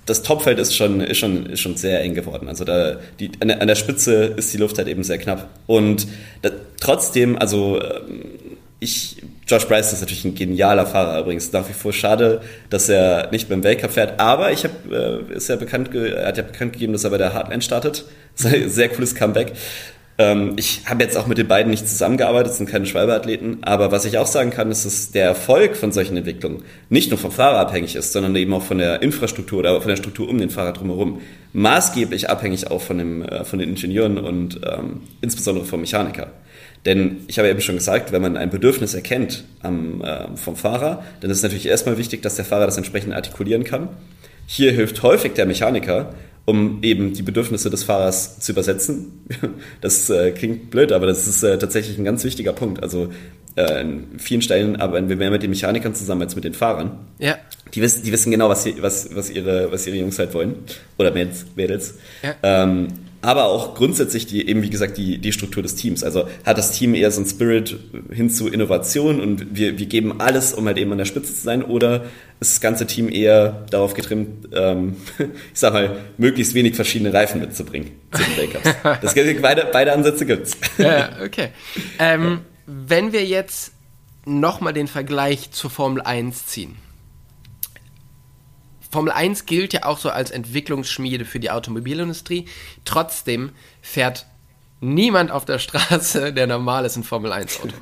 [0.06, 2.48] das Topfeld ist schon, ist schon, ist schon sehr eng geworden.
[2.48, 5.50] Also da, die, an, der, an der Spitze ist die Luft halt eben sehr knapp.
[5.66, 6.06] Und
[6.44, 8.26] da, trotzdem, also ähm,
[8.84, 9.18] ich,
[9.48, 11.52] Josh Bryce ist natürlich ein genialer Fahrer übrigens.
[11.52, 14.20] Nach wie vor schade, dass er nicht beim Weltcup fährt.
[14.20, 17.18] Aber ich habe, äh, ist ja bekannt, er hat ja bekannt gegeben, dass er bei
[17.18, 18.06] der Heartland startet.
[18.36, 19.52] Sehr, sehr cooles Comeback.
[20.18, 23.60] Ähm, ich habe jetzt auch mit den beiden nicht zusammengearbeitet, sind keine Schwalbe-Athleten.
[23.62, 27.20] Aber was ich auch sagen kann, ist, dass der Erfolg von solchen Entwicklungen nicht nur
[27.20, 30.40] vom Fahrer abhängig ist, sondern eben auch von der Infrastruktur oder von der Struktur um
[30.40, 31.22] den Fahrer drumherum.
[31.54, 36.32] Maßgeblich abhängig auch von, dem, äh, von den Ingenieuren und ähm, insbesondere vom Mechaniker.
[36.86, 41.04] Denn ich habe eben schon gesagt, wenn man ein Bedürfnis erkennt am, äh, vom Fahrer,
[41.22, 43.90] dann ist es natürlich erstmal wichtig, dass der Fahrer das entsprechend artikulieren kann.
[44.46, 46.14] Hier hilft häufig der Mechaniker,
[46.46, 49.26] um eben die Bedürfnisse des Fahrers zu übersetzen.
[49.82, 52.82] Das äh, klingt blöd, aber das ist äh, tatsächlich ein ganz wichtiger Punkt.
[52.82, 53.10] Also
[53.56, 57.00] äh, in vielen Stellen arbeiten wir mehr mit den Mechanikern zusammen als mit den Fahrern.
[57.20, 57.38] Ja.
[57.74, 60.56] Die wissen, die wissen genau, was, sie, was, was, ihre, was ihre Jungs halt wollen.
[60.98, 61.46] Oder Mädels.
[61.56, 61.96] Mädels.
[62.22, 62.36] Ja.
[62.44, 62.88] Ähm,
[63.24, 66.04] aber auch grundsätzlich die, eben wie gesagt, die, die Struktur des Teams.
[66.04, 67.80] Also hat das Team eher so einen Spirit
[68.12, 71.42] hin zu Innovation und wir, wir geben alles, um halt eben an der Spitze zu
[71.42, 72.04] sein, oder
[72.42, 77.40] ist das ganze Team eher darauf getrimmt, ähm, ich sag mal, möglichst wenig verschiedene Reifen
[77.40, 78.70] mitzubringen zu den Weltcups.
[79.02, 80.58] Das, beide, beide Ansätze gibt's.
[80.78, 81.50] Ja, okay.
[82.00, 83.72] Ähm, wenn wir jetzt
[84.26, 86.76] nochmal den Vergleich zur Formel 1 ziehen.
[88.94, 92.46] Formel 1 gilt ja auch so als Entwicklungsschmiede für die Automobilindustrie.
[92.86, 93.52] Trotzdem
[93.82, 94.28] fährt
[94.82, 97.76] niemand auf der Straße, der normal ist, ein Formel 1 Auto.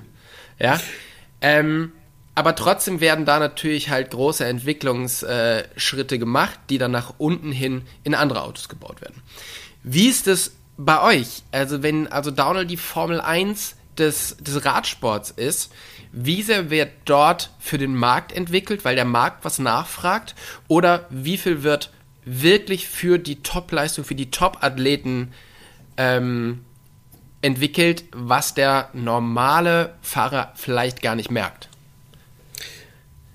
[0.58, 0.80] Ja.
[1.42, 1.92] Ähm,
[2.34, 8.16] aber trotzdem werden da natürlich halt große Entwicklungsschritte gemacht, die dann nach unten hin in
[8.16, 9.22] andere Autos gebaut werden.
[9.84, 11.44] Wie ist es bei euch?
[11.52, 15.74] Also wenn also Downhill die Formel 1 des, des Radsports ist,
[16.12, 20.36] wie sehr wird dort für den Markt entwickelt, weil der Markt was nachfragt?
[20.68, 21.92] Oder wie viel wird
[22.26, 25.32] wirklich für die Top-Leistung, für die Top-Athleten
[25.98, 26.62] ähm,
[27.42, 31.70] entwickelt, was der normale Fahrer vielleicht gar nicht merkt?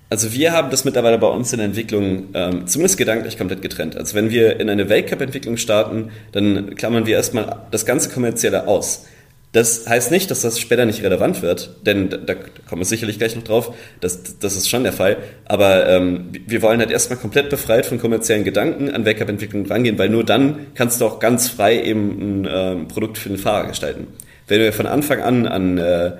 [0.09, 3.97] Also wir haben das mittlerweile bei uns in der Entwicklung ähm, zumindest gedanklich komplett getrennt.
[3.97, 9.07] Also wenn wir in eine Weltcup-Entwicklung starten, dann klammern wir erstmal das ganze Kommerzielle aus.
[9.53, 13.19] Das heißt nicht, dass das später nicht relevant wird, denn da, da kommen wir sicherlich
[13.19, 15.17] gleich noch drauf, das, das ist schon der Fall.
[15.47, 20.11] Aber ähm, wir wollen halt erstmal komplett befreit von kommerziellen Gedanken an Wake-up-Entwicklung rangehen, weil
[20.11, 24.09] nur dann kannst du auch ganz frei eben ein ähm, Produkt für den Fahrer gestalten.
[24.47, 26.13] Wenn wir von Anfang an an, äh,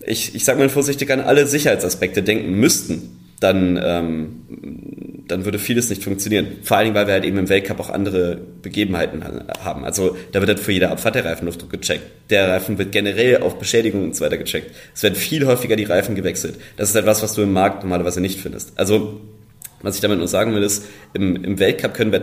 [0.00, 5.88] ich, ich sag mal vorsichtig, an alle Sicherheitsaspekte denken müssten, dann, ähm, dann würde vieles
[5.90, 6.58] nicht funktionieren.
[6.62, 9.22] Vor allen Dingen, weil wir halt eben im Weltcup auch andere Begebenheiten
[9.62, 9.84] haben.
[9.84, 12.02] Also da wird halt für jede Abfahrt der Reifenluftdruck gecheckt.
[12.30, 14.74] Der Reifen wird generell auf Beschädigungen und so weiter gecheckt.
[14.94, 16.56] Es werden viel häufiger die Reifen gewechselt.
[16.76, 18.78] Das ist etwas, was du im Markt normalerweise nicht findest.
[18.78, 19.20] Also
[19.82, 22.20] was ich damit nur sagen will, ist, im, im Weltcup können wir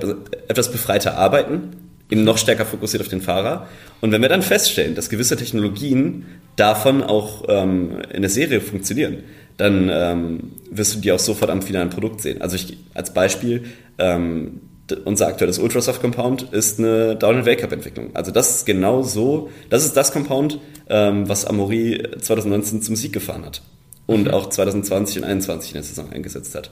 [0.48, 1.72] etwas befreiter arbeiten,
[2.10, 3.68] eben noch stärker fokussiert auf den Fahrer.
[4.02, 9.24] Und wenn wir dann feststellen, dass gewisse Technologien davon auch ähm, in der Serie funktionieren,
[9.58, 12.42] dann ähm, wirst du die auch sofort am finalen Produkt sehen.
[12.42, 13.66] Also ich, als Beispiel,
[13.98, 14.62] ähm,
[15.04, 18.12] unser aktuelles Ultrasoft Compound ist eine Downhill Wake Up Entwicklung.
[18.14, 23.14] Also das ist genau so, das ist das Compound, ähm, was Amori 2019 zum Sieg
[23.14, 23.62] gefahren hat
[24.06, 24.32] und mhm.
[24.32, 26.72] auch 2020 und 2021 in der Saison eingesetzt hat.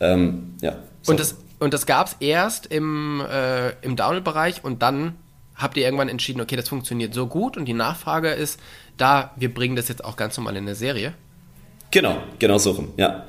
[0.00, 0.76] Ähm, ja.
[1.02, 1.12] So.
[1.12, 5.14] Und das, und das gab es erst im, äh, im Downhill-Bereich und dann
[5.54, 8.60] habt ihr irgendwann entschieden, okay, das funktioniert so gut und die Nachfrage ist
[8.96, 11.14] da, wir bringen das jetzt auch ganz normal in eine Serie?
[11.90, 13.24] Genau, genau so rum, ja.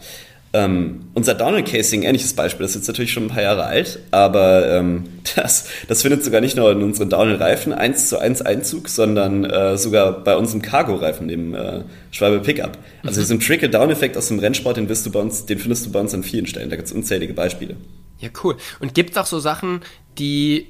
[0.52, 4.00] Ähm, unser Downhill Casing, ähnliches Beispiel, das ist jetzt natürlich schon ein paar Jahre alt,
[4.10, 5.04] aber ähm,
[5.36, 9.46] das, das findet sogar nicht nur in unseren Downhill Reifen 1 zu 1 Einzug, sondern
[9.46, 12.80] äh, sogar bei unserem Cargo Reifen, dem äh, Schwalbe Pickup.
[13.04, 13.24] Also mhm.
[13.24, 16.16] diesen Trickle-Down-Effekt aus dem Rennsport, den, wirst du bei uns, den findest du bei uns
[16.16, 16.72] an vielen Stellen.
[16.72, 17.76] Da gibt es unzählige Beispiele.
[18.18, 18.58] Ja, cool.
[18.80, 19.82] Und gibt es auch so Sachen,
[20.18, 20.68] die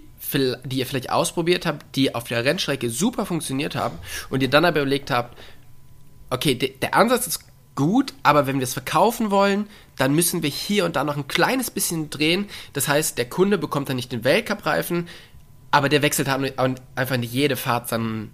[0.63, 3.97] die ihr vielleicht ausprobiert habt, die auf der Rennstrecke super funktioniert haben
[4.29, 5.35] und ihr dann aber überlegt habt,
[6.29, 7.48] okay, de der Ansatz ist
[7.79, 9.67] gut, aber wenn wir es verkaufen wollen,
[9.97, 12.47] dann müssen wir hier und da noch ein kleines bisschen drehen.
[12.73, 15.07] Das heißt, der Kunde bekommt dann nicht den Weltcup-Reifen,
[15.71, 16.53] aber der wechselt halt
[16.95, 18.31] einfach nicht jede Fahrt seinen,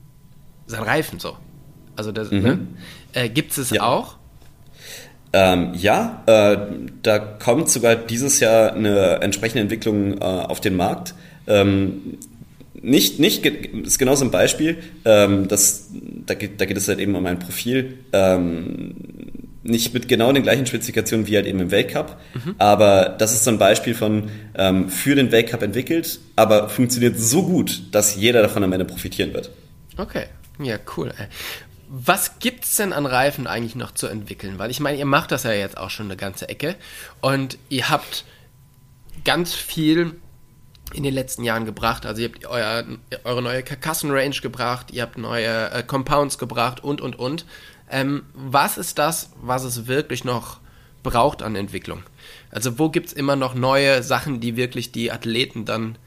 [0.66, 1.38] seinen Reifen so.
[1.96, 2.42] Also das, mhm.
[2.42, 2.68] ne?
[3.14, 3.84] äh, gibt es ja.
[3.84, 4.18] auch?
[5.32, 6.58] Ähm, ja, äh,
[7.04, 11.14] da kommt sogar dieses Jahr eine entsprechende Entwicklung äh, auf den Markt.
[11.46, 12.18] Ähm,
[12.74, 15.92] nicht, nicht, ist genauso ein Beispiel, ähm, das,
[16.26, 18.96] da, geht, da geht es halt eben um ein Profil, ähm,
[19.66, 22.56] nicht mit genau den gleichen Spezifikationen wie halt eben im Weltcup, mhm.
[22.60, 27.44] aber das ist so ein Beispiel von ähm, für den Weltcup entwickelt, aber funktioniert so
[27.44, 29.50] gut, dass jeder davon am Ende profitieren wird.
[29.98, 30.26] Okay,
[30.60, 31.12] ja, cool.
[31.90, 34.60] Was gibt's denn an Reifen eigentlich noch zu entwickeln?
[34.60, 36.76] Weil ich meine, ihr macht das ja jetzt auch schon eine ganze Ecke
[37.22, 38.24] und ihr habt
[39.24, 40.14] ganz viel
[40.94, 42.06] in den letzten Jahren gebracht.
[42.06, 42.84] Also ihr habt euer,
[43.24, 47.46] eure neue Karkassenrange gebracht, ihr habt neue äh, Compounds gebracht und, und, und.
[47.90, 50.60] Ähm, was ist das, was es wirklich noch
[51.04, 52.04] braucht an Entwicklung?
[52.52, 55.98] Also wo gibt es immer noch neue Sachen, die wirklich die Athleten dann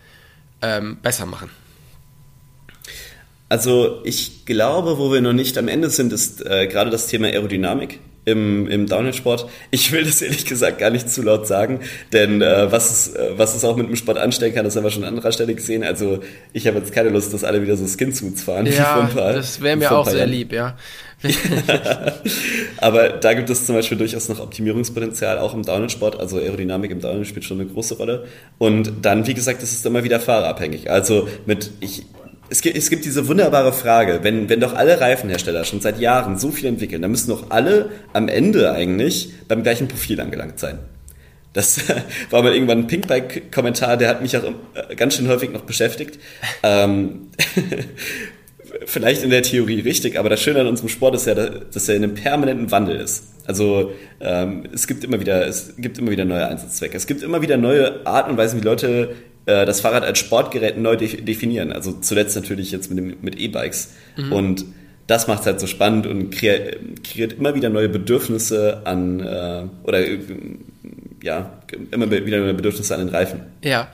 [0.62, 1.50] ähm, besser machen?
[3.48, 7.28] Also ich glaube, wo wir noch nicht am Ende sind, ist äh, gerade das Thema
[7.28, 9.48] Aerodynamik im, im Downhill-Sport.
[9.70, 11.80] Ich will das ehrlich gesagt gar nicht zu laut sagen,
[12.12, 14.84] denn äh, was, es, äh, was es auch mit dem Sport anstellen kann, das haben
[14.84, 15.82] wir schon an anderer Stelle gesehen.
[15.82, 16.20] Also
[16.52, 18.66] ich habe jetzt keine Lust, dass alle wieder so Skin-Suits fahren.
[18.66, 20.30] Ja, das wäre mir auch sehr Jahren.
[20.30, 20.76] lieb, ja.
[22.78, 26.18] Aber da gibt es zum Beispiel durchaus noch Optimierungspotenzial, auch im Downhill-Sport.
[26.20, 28.26] Also Aerodynamik im Downhill spielt schon eine große Rolle.
[28.58, 30.90] Und dann, wie gesagt, ist es immer wieder fahrerabhängig.
[30.90, 32.06] Also mit, ich,
[32.50, 36.38] es gibt, es gibt diese wunderbare Frage, wenn, wenn doch alle Reifenhersteller schon seit Jahren
[36.38, 40.78] so viel entwickeln, dann müssen doch alle am Ende eigentlich beim gleichen Profil angelangt sein.
[41.52, 41.80] Das
[42.30, 46.20] war mal irgendwann ein Pinkbike-Kommentar, der hat mich auch äh, ganz schön häufig noch beschäftigt.
[46.62, 47.30] Ähm,
[48.86, 51.96] vielleicht in der Theorie richtig, aber das Schöne an unserem Sport ist ja, dass er
[51.96, 53.24] in einem permanenten Wandel ist.
[53.46, 56.96] Also ähm, es gibt immer wieder, es gibt immer wieder neue Einsatzzwecke.
[56.96, 59.14] Es gibt immer wieder neue Arten und Weisen, wie Leute
[59.46, 61.72] äh, das Fahrrad als Sportgerät neu de definieren.
[61.72, 63.94] Also zuletzt natürlich jetzt mit, mit E-Bikes.
[64.16, 64.32] Mhm.
[64.32, 64.64] Und
[65.06, 69.64] das macht es halt so spannend und kreiert, kreiert immer wieder neue Bedürfnisse an, äh,
[69.84, 70.18] oder äh,
[71.22, 71.58] ja,
[71.90, 73.40] immer wieder neue Bedürfnisse an den Reifen.
[73.64, 73.90] Ja.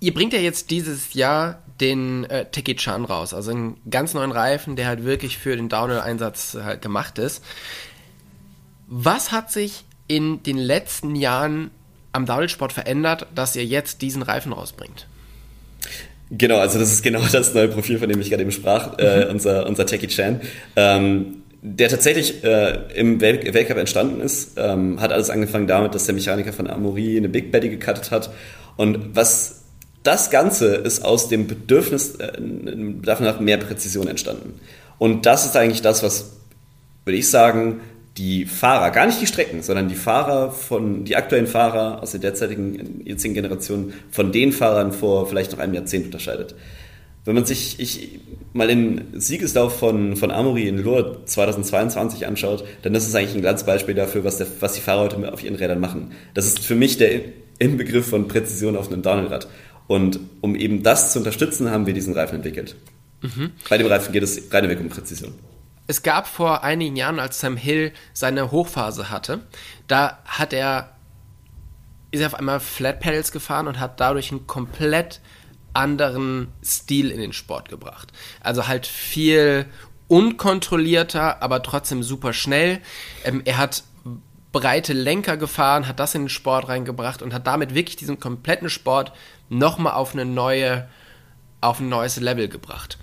[0.00, 4.30] Ihr bringt ja jetzt dieses Jahr den äh, Teki Chan raus, also einen ganz neuen
[4.30, 7.44] Reifen, der halt wirklich für den Downhill-Einsatz halt gemacht ist.
[8.86, 11.70] Was hat sich in den letzten Jahren
[12.12, 15.06] am Downhill-Sport verändert, dass ihr jetzt diesen Reifen rausbringt?
[16.30, 19.26] Genau, also das ist genau das neue Profil, von dem ich gerade eben sprach, äh,
[19.28, 20.40] unser, unser Techie Chan.
[20.76, 26.06] Ähm, der tatsächlich äh, im Wel Weltcup entstanden ist, ähm, hat alles angefangen damit, dass
[26.06, 28.30] der Mechaniker von Amori eine Big Betty gecuttet hat.
[28.76, 29.61] Und was
[30.02, 34.60] das Ganze ist aus dem Bedürfnis äh, nach mehr Präzision entstanden.
[34.98, 36.32] Und das ist eigentlich das, was,
[37.04, 37.80] würde ich sagen,
[38.18, 42.20] die Fahrer, gar nicht die Strecken, sondern die Fahrer von, die aktuellen Fahrer aus der
[42.20, 46.54] derzeitigen, jetzigen Generation von den Fahrern vor vielleicht noch einem Jahrzehnt unterscheidet.
[47.24, 48.20] Wenn man sich ich,
[48.52, 53.42] mal den Siegeslauf von, von Amori in Lourdes 2022 anschaut, dann ist es eigentlich ein
[53.42, 56.10] Glanzbeispiel dafür, was, der, was die Fahrer heute auf ihren Rädern machen.
[56.34, 57.20] Das ist für mich der
[57.60, 59.46] Inbegriff von Präzision auf einem Downhillrad.
[59.86, 62.76] Und um eben das zu unterstützen, haben wir diesen Reifen entwickelt.
[63.20, 63.52] Mhm.
[63.68, 65.34] Bei dem Reifen geht es rein weg um Präzision
[65.86, 69.40] es gab vor einigen Jahren, als Sam Hill seine Hochphase hatte,
[69.88, 70.90] da hat er,
[72.10, 75.20] ist er auf einmal Flat Pedals gefahren und hat dadurch einen komplett
[75.74, 78.12] anderen Stil in den Sport gebracht.
[78.40, 79.66] Also halt viel
[80.08, 82.80] unkontrollierter, aber trotzdem super schnell.
[83.24, 83.84] Ähm, er hat
[84.52, 88.70] breite Lenker gefahren, hat das in den Sport reingebracht und hat damit wirklich diesen kompletten
[88.70, 89.12] Sport
[89.48, 90.88] nochmal auf eine neue,
[91.60, 92.98] auf ein neues Level gebracht.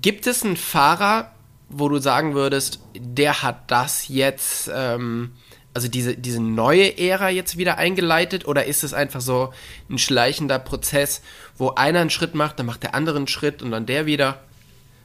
[0.00, 1.32] Gibt es einen Fahrer,
[1.68, 5.32] wo du sagen würdest, der hat das jetzt, ähm,
[5.72, 8.46] also diese, diese neue Ära jetzt wieder eingeleitet?
[8.46, 9.54] Oder ist es einfach so
[9.88, 11.22] ein schleichender Prozess,
[11.56, 14.42] wo einer einen Schritt macht, dann macht der andere einen Schritt und dann der wieder?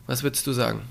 [0.05, 0.81] Was würdest du sagen?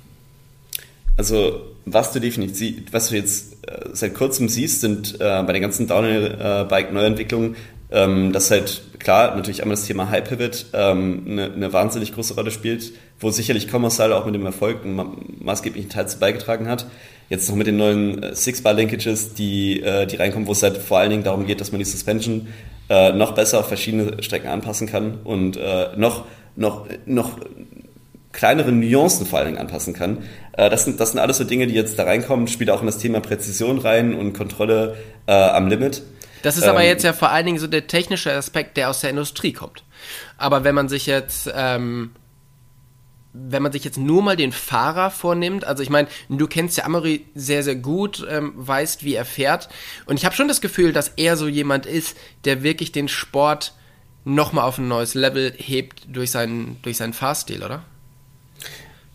[1.16, 5.62] Also, was du definitiv, was du jetzt äh, seit kurzem siehst, sind äh, bei den
[5.62, 11.52] ganzen Downhill-Bike-Neuentwicklungen, äh, ähm, dass halt, klar, natürlich einmal das Thema High Pivot ähm, eine,
[11.52, 15.06] eine wahnsinnig große Rolle spielt, wo sicherlich Commercial auch mit dem Erfolg einen ma
[15.40, 16.86] maßgeblichen Teil zu beigetragen hat.
[17.28, 20.98] Jetzt noch mit den neuen äh, Six-Bar-Linkages, die, äh, die reinkommen, wo es halt vor
[20.98, 22.48] allen Dingen darum geht, dass man die Suspension
[22.88, 26.24] äh, noch besser auf verschiedene Strecken anpassen kann und äh, noch,
[26.56, 27.38] noch, noch
[28.36, 30.18] kleinere Nuancen vor allen Dingen anpassen kann.
[30.52, 32.86] Äh, das, sind, das sind alles so Dinge, die jetzt da reinkommen, spielt auch in
[32.86, 36.02] das Thema Präzision rein und Kontrolle äh, am Limit.
[36.42, 39.00] Das ist aber ähm, jetzt ja vor allen Dingen so der technische Aspekt, der aus
[39.00, 39.82] der Industrie kommt.
[40.36, 42.10] Aber wenn man sich jetzt ähm,
[43.38, 46.84] wenn man sich jetzt nur mal den Fahrer vornimmt, also ich meine, du kennst ja
[46.84, 49.68] Amory sehr, sehr gut, ähm, weißt, wie er fährt.
[50.06, 53.74] Und ich habe schon das Gefühl, dass er so jemand ist, der wirklich den Sport
[54.24, 57.82] nochmal auf ein neues Level hebt durch seinen, durch seinen Fahrstil, oder?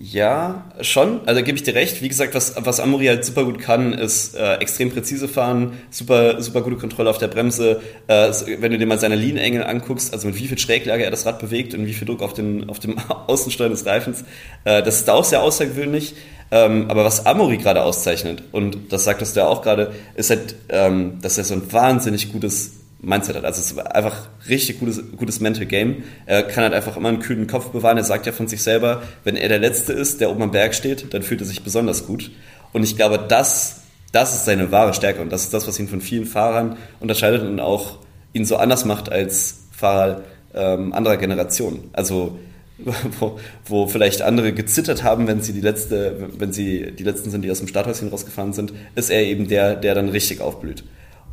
[0.04, 1.20] Ja, schon.
[1.28, 2.02] Also gebe ich dir recht.
[2.02, 6.42] Wie gesagt, was, was Amori halt super gut kann, ist äh, extrem präzise fahren, super,
[6.42, 7.82] super gute Kontrolle auf der Bremse.
[8.08, 11.28] Äh, wenn du dir mal seine Linienengel anguckst, also mit wie viel Schräglage er das
[11.28, 12.98] Rad bewegt und wie viel Druck auf, den, auf dem
[13.28, 14.24] Außensteuern des Reifens,
[14.64, 16.16] äh, das ist da auch sehr außergewöhnlich.
[16.50, 20.56] Ähm, aber was Amori gerade auszeichnet, und das sagtest du ja auch gerade, ist halt,
[20.70, 23.46] ähm, dass er so ein wahnsinnig gutes Mindset hat.
[23.46, 26.04] Also es ist einfach richtig gutes, gutes Mental Game.
[26.28, 27.98] Er kann halt einfach immer einen kühlen Kopf bewahren.
[27.98, 30.76] Er sagt ja von sich selber, wenn er der Letzte ist, der oben am Berg
[30.76, 32.32] steht, dann fühlt er sich besonders gut.
[32.74, 33.82] Und ich glaube, das,
[34.12, 37.42] das ist seine wahre Stärke und das ist das, was ihn von vielen Fahrern unterscheidet
[37.42, 37.98] und auch
[38.34, 40.22] ihn so anders macht als Fahrer
[40.54, 41.90] ähm, anderer Generationen.
[41.94, 42.38] Also
[43.20, 47.44] wo, wo vielleicht andere gezittert haben, wenn sie die letzte, wenn sie die letzten sind,
[47.44, 50.84] die aus dem Starthäuschen rausgefahren sind, ist er eben der, der dann richtig aufblüht.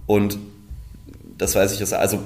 [0.06, 0.38] Und
[1.38, 2.20] das weiß ich, also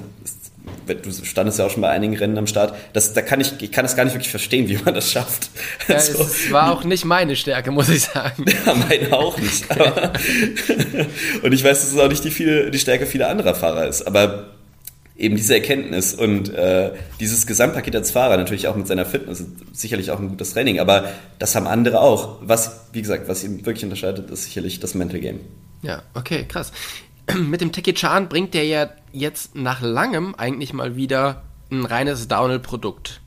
[0.85, 3.71] du standest ja auch schon bei einigen Rennen am Start, das, da kann ich, ich
[3.71, 5.49] kann das gar nicht wirklich verstehen, wie man das schafft.
[5.87, 8.45] Ja, also, es war auch nicht meine Stärke, muss ich sagen.
[8.65, 9.69] Ja, meine auch nicht.
[9.71, 10.13] Aber,
[11.41, 14.03] und ich weiß, dass es auch nicht die, viele, die Stärke vieler anderer Fahrer ist,
[14.03, 14.51] aber
[15.17, 19.43] eben diese Erkenntnis und äh, dieses Gesamtpaket als Fahrer, natürlich auch mit seiner Fitness,
[19.73, 21.09] sicherlich auch ein gutes Training, aber
[21.39, 22.37] das haben andere auch.
[22.41, 25.39] Was, wie gesagt, was ihn wirklich unterscheidet, ist sicherlich das Mental Game.
[25.81, 26.71] Ja, okay, krass.
[27.35, 33.21] Mit dem Teki-Chan bringt der ja jetzt nach langem eigentlich mal wieder ein reines Downhill-Produkt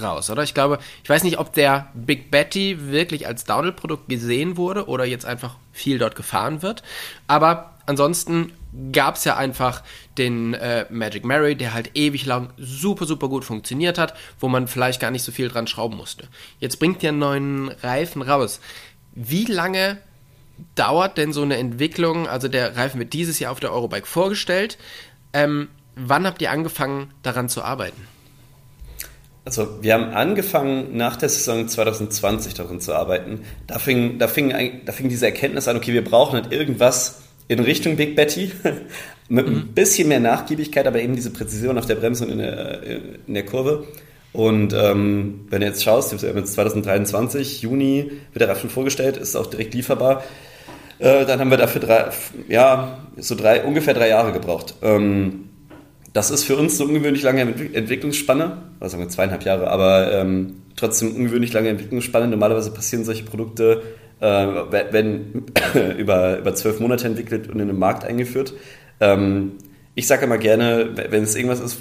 [0.00, 0.42] raus, oder?
[0.42, 5.04] Ich glaube, ich weiß nicht, ob der Big Betty wirklich als Downhill-Produkt gesehen wurde oder
[5.04, 6.82] jetzt einfach viel dort gefahren wird.
[7.26, 8.52] Aber ansonsten
[8.92, 9.82] gab es ja einfach
[10.16, 14.68] den äh, Magic Mary, der halt ewig lang super, super gut funktioniert hat, wo man
[14.68, 16.28] vielleicht gar nicht so viel dran schrauben musste.
[16.60, 18.60] Jetzt bringt der einen neuen Reifen raus.
[19.12, 19.98] Wie lange
[20.74, 22.28] dauert denn so eine Entwicklung?
[22.28, 24.78] Also der Reifen wird dieses Jahr auf der Eurobike vorgestellt.
[25.32, 28.06] Ähm, wann habt ihr angefangen, daran zu arbeiten?
[29.44, 33.40] Also wir haben angefangen, nach der Saison 2020 daran zu arbeiten.
[33.66, 34.52] Da fing, da fing,
[34.84, 38.52] da fing diese Erkenntnis an, okay, wir brauchen halt irgendwas in Richtung Big Betty,
[39.28, 39.56] mit mhm.
[39.56, 42.82] ein bisschen mehr Nachgiebigkeit, aber eben diese Präzision auf der Bremse und in der,
[43.26, 43.86] in der Kurve.
[44.32, 49.16] Und ähm, wenn du jetzt schaust, wir haben jetzt 2023, Juni, wird der Reifen vorgestellt,
[49.16, 50.22] ist auch direkt lieferbar.
[51.00, 52.10] Äh, dann haben wir dafür drei,
[52.48, 54.74] ja, so drei, ungefähr drei Jahre gebraucht.
[54.82, 55.48] Ähm,
[56.12, 60.62] das ist für uns eine ungewöhnlich lange Entwicklungsspanne, also sagen wir zweieinhalb Jahre, aber ähm,
[60.76, 62.28] trotzdem ungewöhnlich lange Entwicklungsspanne.
[62.28, 63.82] Normalerweise passieren solche Produkte,
[64.20, 65.46] äh, werden
[65.98, 68.52] über, über zwölf Monate entwickelt und in den Markt eingeführt.
[69.00, 69.52] Ähm,
[69.94, 71.78] ich sage immer gerne, wenn es irgendwas ist,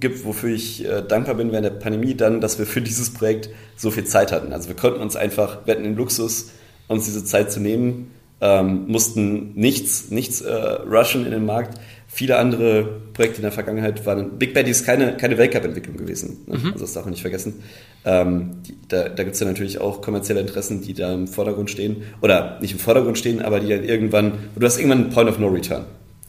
[0.00, 3.48] gibt, wofür ich äh, dankbar bin während der Pandemie, dann, dass wir für dieses Projekt
[3.76, 4.52] so viel Zeit hatten.
[4.52, 6.50] Also wir konnten uns einfach, wir hatten den Luxus,
[6.88, 8.10] uns diese Zeit zu nehmen,
[8.40, 11.78] ähm, mussten nichts, nichts äh, rushen in den Markt.
[12.08, 14.38] Viele andere Projekte in der Vergangenheit waren.
[14.38, 16.44] Big Baddy ist keine, keine Weltcup-Entwicklung gewesen.
[16.46, 16.58] Ne?
[16.58, 16.66] Mhm.
[16.72, 17.62] Also das darf man nicht vergessen.
[18.04, 21.70] Ähm, die, da da gibt es ja natürlich auch kommerzielle Interessen, die da im Vordergrund
[21.70, 22.04] stehen.
[22.22, 24.32] Oder nicht im Vordergrund stehen, aber die dann irgendwann.
[24.54, 25.84] Du hast irgendwann einen Point of No Return.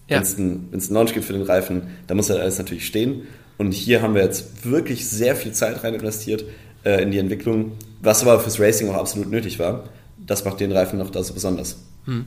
[0.10, 0.18] Ja.
[0.18, 3.24] Wenn es einen, einen Launch gibt für den Reifen, da muss halt alles natürlich stehen.
[3.58, 6.45] Und hier haben wir jetzt wirklich sehr viel Zeit rein investiert
[6.84, 9.86] äh, in die Entwicklung, was aber fürs Racing auch absolut nötig war.
[10.18, 11.78] Das macht den Reifen noch da so besonders.
[12.08, 12.26] Hm.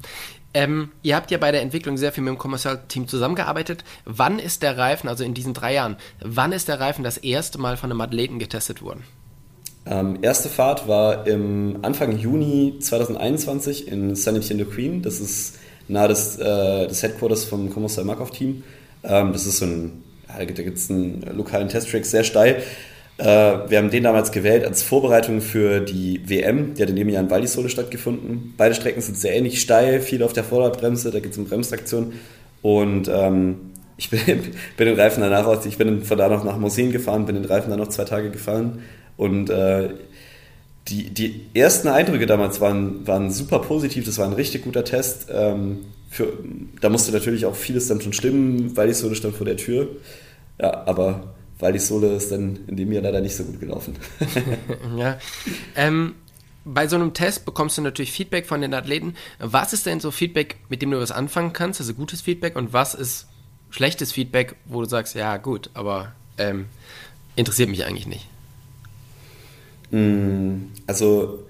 [0.52, 3.84] Ähm, ihr habt ja bei der Entwicklung sehr viel mit dem Kommerzialteam zusammengearbeitet.
[4.04, 7.58] Wann ist der Reifen, also in diesen drei Jahren, wann ist der Reifen das erste
[7.58, 9.04] Mal von einem Athleten getestet worden?
[9.86, 15.02] Ähm, erste Fahrt war im Anfang Juni 2021 in San Queen.
[15.02, 15.58] Das ist
[15.88, 18.62] nahe des, äh, des Headquarters vom Kommissar Markov Team.
[19.04, 22.62] Ähm, das ist so ein, da gibt es einen lokalen Testtrack, sehr steil.
[23.20, 27.08] Äh, wir haben den damals gewählt als Vorbereitung für die WM, die hat in dem
[27.10, 28.54] Jahr in Valdisole stattgefunden.
[28.56, 32.14] Beide Strecken sind sehr ähnlich steil, viel auf der Vorderradbremse, da geht es um Bremstraktion.
[32.62, 34.20] Und ähm, ich bin,
[34.76, 37.44] bin den Reifen danach aus, ich bin von da noch nach Mosin gefahren, bin den
[37.44, 38.80] Reifen dann noch zwei Tage gefahren.
[39.18, 39.90] Und äh,
[40.88, 45.26] die, die ersten Eindrücke damals waren, waren super positiv, das war ein richtig guter Test.
[45.30, 46.32] Ähm, für,
[46.80, 49.88] da musste natürlich auch vieles dann schon stimmen, so stand vor der Tür.
[50.58, 53.94] ja, aber weil die Sohle ist dann in dem Jahr leider nicht so gut gelaufen.
[54.96, 55.18] ja.
[55.76, 56.14] Ähm,
[56.64, 59.14] bei so einem Test bekommst du natürlich Feedback von den Athleten.
[59.38, 62.72] Was ist denn so Feedback, mit dem du was anfangen kannst, also gutes Feedback, und
[62.72, 63.26] was ist
[63.70, 66.66] schlechtes Feedback, wo du sagst, ja gut, aber ähm,
[67.36, 68.26] interessiert mich eigentlich nicht?
[69.90, 71.46] Mm, also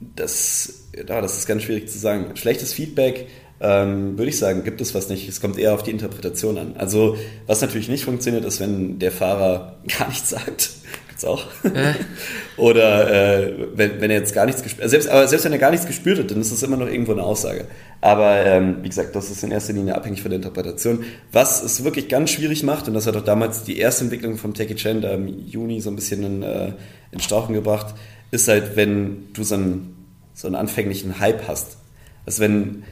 [0.00, 2.36] das, ja, das ist ganz schwierig zu sagen.
[2.36, 3.28] Schlechtes Feedback
[3.60, 5.28] ähm, würde ich sagen, gibt es was nicht.
[5.28, 6.76] Es kommt eher auf die Interpretation an.
[6.78, 10.70] Also, was natürlich nicht funktioniert, ist, wenn der Fahrer gar nichts sagt.
[11.08, 11.44] Gibt's auch.
[11.64, 11.92] Äh.
[12.56, 14.88] Oder äh, wenn, wenn er jetzt gar nichts gespürt.
[14.88, 17.12] Selbst, aber selbst wenn er gar nichts gespürt hat, dann ist das immer noch irgendwo
[17.12, 17.66] eine Aussage.
[18.00, 21.04] Aber ähm, wie gesagt, das ist in erster Linie abhängig von der Interpretation.
[21.30, 24.54] Was es wirklich ganz schwierig macht, und das hat auch damals die erste Entwicklung vom
[24.54, 26.72] Techie Chen da im Juni so ein bisschen in, äh,
[27.12, 27.94] in Stauchen gebracht,
[28.30, 29.96] ist halt, wenn du so einen,
[30.32, 31.76] so einen anfänglichen Hype hast.
[32.24, 32.84] Also wenn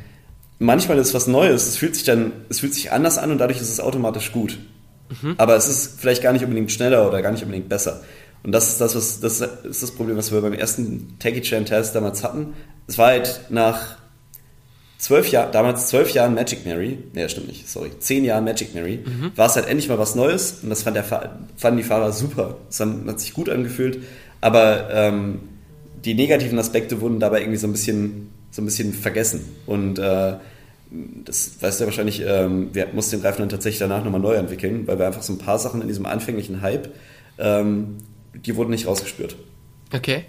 [0.59, 3.61] manchmal ist was Neues, es fühlt sich dann, es fühlt sich anders an und dadurch
[3.61, 4.59] ist es automatisch gut.
[5.23, 5.35] Mhm.
[5.39, 8.03] Aber es ist vielleicht gar nicht unbedingt schneller oder gar nicht unbedingt besser.
[8.43, 11.65] Und das ist das, was, das ist das Problem, was wir beim ersten Techie Chain
[11.65, 12.55] Test damals hatten.
[12.87, 13.97] Es war halt nach
[14.99, 19.01] zwölf Jahren, damals zwölf Jahren Magic Mary, ne, stimmt nicht, sorry, zehn Jahren Magic Mary,
[19.05, 19.33] mhm.
[19.37, 22.57] war es halt endlich mal was Neues und das fand der, fanden die Fahrer super.
[22.69, 24.03] Es hat sich gut angefühlt,
[24.41, 25.41] aber ähm,
[26.05, 29.45] die negativen Aspekte wurden dabei irgendwie so ein bisschen so ein bisschen vergessen.
[29.67, 30.35] Und äh,
[31.25, 34.35] das weißt du ja wahrscheinlich, ähm, wir mussten den Reifen dann tatsächlich danach nochmal neu
[34.35, 36.93] entwickeln, weil wir einfach so ein paar Sachen in diesem anfänglichen Hype,
[37.39, 37.99] ähm,
[38.35, 39.37] die wurden nicht rausgespürt.
[39.95, 40.25] Okay.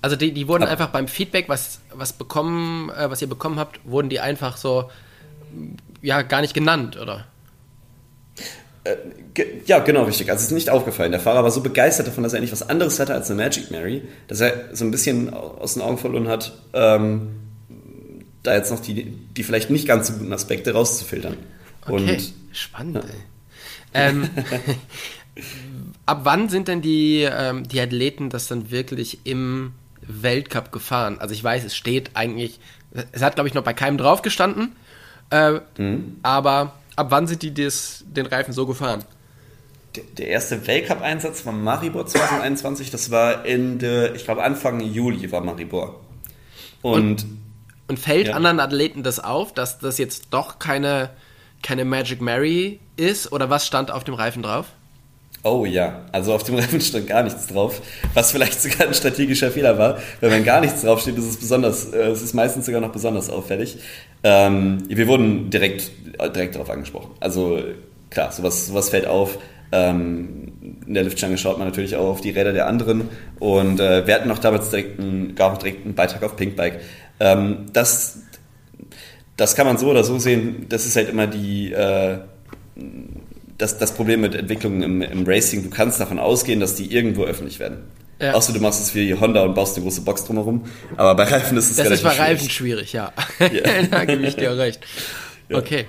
[0.00, 3.58] Also die, die wurden Ab einfach beim Feedback, was, was bekommen, äh, was ihr bekommen
[3.58, 4.90] habt, wurden die einfach so
[6.02, 7.26] ja gar nicht genannt, oder?
[8.84, 8.96] Äh,
[9.66, 10.30] ja, genau, richtig.
[10.30, 11.10] Also es ist nicht aufgefallen.
[11.10, 13.70] Der Fahrer war so begeistert davon, dass er eigentlich was anderes hatte als eine Magic
[13.70, 17.30] Mary, dass er so ein bisschen aus den Augen verloren hat, ähm,
[18.42, 21.36] da jetzt noch die, die vielleicht nicht ganz so guten Aspekte rauszufiltern.
[21.86, 22.96] Okay, Und, spannend.
[22.96, 23.02] Ja.
[23.94, 24.28] Ähm,
[26.06, 29.72] ab wann sind denn die, ähm, die Athleten das dann wirklich im
[30.02, 31.18] Weltcup gefahren?
[31.18, 32.60] Also ich weiß, es steht eigentlich,
[33.12, 34.76] es hat glaube ich noch bei keinem drauf gestanden,
[35.30, 36.18] äh, mhm.
[36.22, 39.04] aber ab wann sind die des, den Reifen so gefahren?
[40.18, 46.00] Der, erste Weltcup-Einsatz war Maribor 2021, das war Ende, ich glaube Anfang Juli war Maribor.
[46.82, 47.26] Und, und,
[47.88, 48.34] und fällt ja.
[48.34, 51.10] anderen Athleten das auf, dass das jetzt doch keine,
[51.62, 53.30] keine Magic Mary ist?
[53.32, 54.66] Oder was stand auf dem Reifen drauf?
[55.46, 57.82] Oh ja, also auf dem Reifen stand gar nichts drauf,
[58.14, 59.98] was vielleicht sogar ein strategischer Fehler war.
[60.20, 63.28] Weil wenn gar nichts draufsteht, ist es besonders, äh, es ist meistens sogar noch besonders
[63.28, 63.78] auffällig.
[64.22, 65.90] Ähm, wir wurden direkt,
[66.34, 67.10] direkt darauf angesprochen.
[67.20, 67.62] Also
[68.08, 69.38] klar, sowas, sowas fällt auf.
[69.70, 70.52] Ähm,
[70.86, 74.14] in der Liftschange schaut man natürlich auch auf die Räder der anderen und äh, wir
[74.14, 76.80] hatten auch damals direkt einen, gar direkt einen Beitrag auf Pinkbike.
[77.20, 78.20] Ähm, das,
[79.36, 80.66] das kann man so oder so sehen.
[80.68, 82.18] Das ist halt immer die, äh,
[83.58, 85.62] das, das Problem mit Entwicklungen im, im Racing.
[85.62, 87.84] Du kannst davon ausgehen, dass die irgendwo öffentlich werden.
[88.20, 88.32] Ja.
[88.32, 90.64] Außer du machst es wie Honda und baust eine große Box drumherum.
[90.96, 92.02] Aber bei Reifen ist es das relativ schwierig.
[92.02, 93.12] Das ist bei Reifen schwierig, ja.
[93.40, 93.82] ja.
[93.90, 94.80] da gebe ich dir recht.
[95.50, 95.58] Ja.
[95.58, 95.84] Okay.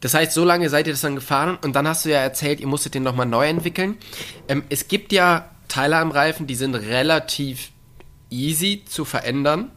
[0.00, 2.60] Das heißt, so lange seid ihr das dann gefahren und dann hast du ja erzählt,
[2.60, 3.96] ihr musstet den nochmal neu entwickeln.
[4.46, 7.70] Ähm, es gibt ja Teile am Reifen, die sind relativ
[8.30, 9.72] easy zu verändern.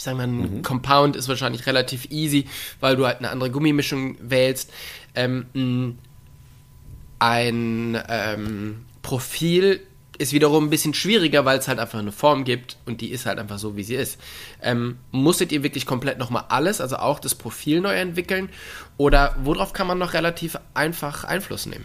[0.00, 0.62] Ich sage mal, ein mhm.
[0.62, 2.46] Compound ist wahrscheinlich relativ easy,
[2.80, 4.72] weil du halt eine andere Gummimischung wählst.
[5.14, 5.98] Ähm,
[7.18, 9.82] ein ähm, Profil
[10.16, 13.26] ist wiederum ein bisschen schwieriger, weil es halt einfach eine Form gibt und die ist
[13.26, 14.18] halt einfach so, wie sie ist.
[14.62, 18.48] Ähm, musstet ihr wirklich komplett nochmal alles, also auch das Profil neu entwickeln?
[18.96, 21.84] Oder worauf kann man noch relativ einfach Einfluss nehmen?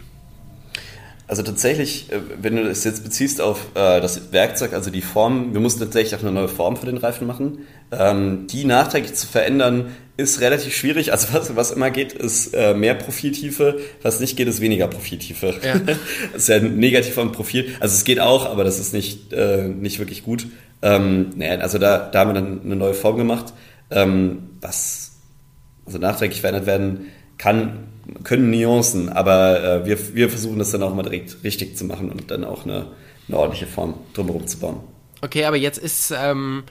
[1.28, 5.52] Also tatsächlich, äh, wenn du das jetzt beziehst auf äh, das Werkzeug, also die Form,
[5.54, 7.66] wir mussten tatsächlich auch eine neue Form für den Reifen machen.
[7.92, 11.12] Ähm, die nachträglich zu verändern, ist relativ schwierig.
[11.12, 13.80] Also was, was immer geht, ist äh, mehr Profiltiefe.
[14.02, 15.54] Was nicht geht, ist weniger Profiltiefe.
[15.62, 15.78] Ja.
[15.78, 15.98] das
[16.34, 17.74] ist ja negativ am Profil.
[17.80, 20.46] Also es geht auch, aber das ist nicht, äh, nicht wirklich gut.
[20.82, 23.52] Ähm, naja, also da, da haben wir dann eine neue Form gemacht.
[23.90, 25.12] Ähm, was
[25.84, 27.06] also nachträglich verändert werden
[27.38, 27.88] kann,
[28.24, 32.10] können Nuancen, aber äh, wir, wir versuchen das dann auch mal direkt richtig zu machen
[32.10, 32.88] und dann auch eine,
[33.28, 34.80] eine ordentliche Form drumherum zu bauen.
[35.22, 36.64] Okay, aber jetzt ist ähm,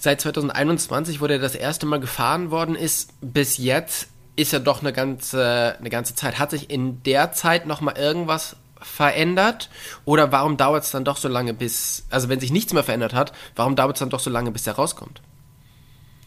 [0.00, 4.80] seit 2021, wo der das erste Mal gefahren worden ist, bis jetzt ist ja doch
[4.80, 6.38] eine ganze, eine ganze Zeit.
[6.38, 9.68] Hat sich in der Zeit nochmal irgendwas verändert?
[10.06, 13.12] Oder warum dauert es dann doch so lange, bis, also wenn sich nichts mehr verändert
[13.12, 15.20] hat, warum dauert es dann doch so lange, bis der rauskommt?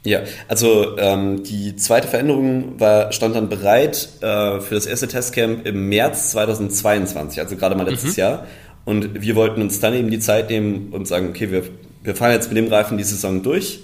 [0.04, 0.20] Ja,
[0.50, 5.88] also ähm, die zweite Veränderung war, stand dann bereit äh, für das erste Testcamp im
[5.90, 8.22] März 2022, also gerade mal letztes mhm.
[8.22, 8.48] Jahr.
[8.86, 11.64] Und wir wollten uns dann eben die Zeit nehmen und sagen, okay, wir,
[12.04, 13.80] wir fahren jetzt mit dem Reifen die Saison durch,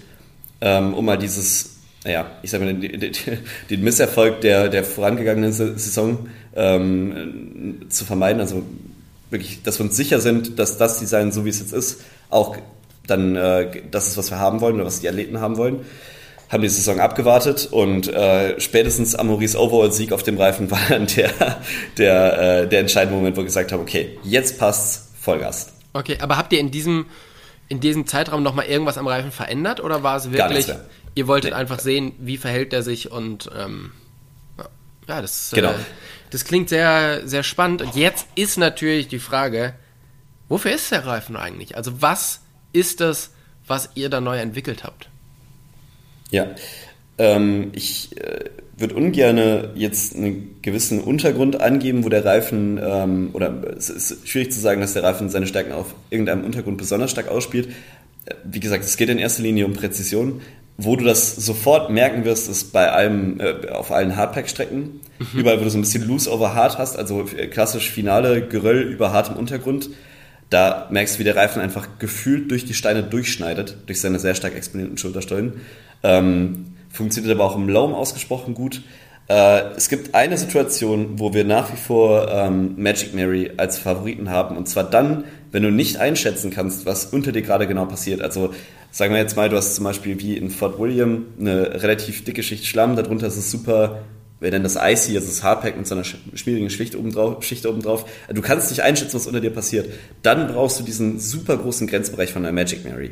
[0.62, 3.12] ähm, um mal dieses naja, ich sag mal, den,
[3.70, 8.40] den, Misserfolg der, der vorangegangenen Saison ähm, zu vermeiden.
[8.40, 8.64] Also
[9.30, 12.58] wirklich, dass wir uns sicher sind, dass das Design, so wie es jetzt ist, auch
[13.06, 15.82] dann äh, das ist, was wir haben wollen oder was die Athleten haben wollen.
[16.50, 21.06] Haben die Saison abgewartet und äh, spätestens am Maurice Overall-Sieg auf dem Reifen war dann
[21.08, 21.32] der,
[21.98, 25.74] der, äh, der entscheidende Moment, wo wir gesagt haben, okay, jetzt passt's, Vollgas.
[25.94, 27.06] Okay, aber habt ihr in diesem,
[27.70, 30.68] in diesem Zeitraum nochmal irgendwas am Reifen verändert oder war es wirklich,
[31.16, 31.58] ihr wolltet nee.
[31.58, 33.92] einfach sehen, wie verhält er sich und ähm,
[35.08, 35.72] ja, das, genau.
[35.72, 35.80] Äh,
[36.30, 37.82] das klingt sehr, sehr spannend.
[37.82, 39.74] Und jetzt ist natürlich die Frage,
[40.48, 41.76] wofür ist der Reifen eigentlich?
[41.76, 42.42] Also was
[42.74, 43.32] ist das,
[43.66, 45.10] was ihr da neu entwickelt habt?
[46.30, 46.48] Ja,
[47.20, 48.46] ähm, ich äh,
[48.78, 54.52] würde ungern jetzt einen gewissen Untergrund angeben, wo der Reifen, ähm, oder es ist schwierig
[54.52, 57.68] zu sagen, dass der Reifen seine Stärken auf irgendeinem Untergrund besonders stark ausspielt.
[58.26, 60.42] Äh, wie gesagt, es geht in erster Linie um Präzision.
[60.82, 65.02] Wo du das sofort merken wirst, ist bei allem, äh, auf allen Hardpack-Strecken.
[65.20, 65.40] Mhm.
[65.40, 69.12] Überall, wo du so ein bisschen loose over hard hast, also klassisch Finale, Geröll über
[69.12, 69.90] hartem Untergrund.
[70.50, 74.36] Da merkst du, wie der Reifen einfach gefühlt durch die Steine durchschneidet, durch seine sehr
[74.36, 75.62] stark exponierten Schulterstollen.
[76.02, 78.82] Ähm, funktioniert aber auch im Loam ausgesprochen gut.
[79.28, 84.30] Äh, es gibt eine Situation, wo wir nach wie vor ähm, Magic Mary als Favoriten
[84.30, 88.22] haben, und zwar dann, wenn du nicht einschätzen kannst, was unter dir gerade genau passiert.
[88.22, 88.54] Also
[88.92, 92.44] sagen wir jetzt mal, du hast zum Beispiel wie in Fort William eine relativ dicke
[92.44, 94.02] Schicht Schlamm, darunter ist es super
[94.40, 98.06] wir nennen das Icy, also das Hardpack mit so einer schwierigen Schicht obendrauf, Schicht obendrauf.
[98.30, 99.90] Du kannst nicht einschätzen, was unter dir passiert.
[100.22, 103.12] Dann brauchst du diesen super großen Grenzbereich von der Magic Mary.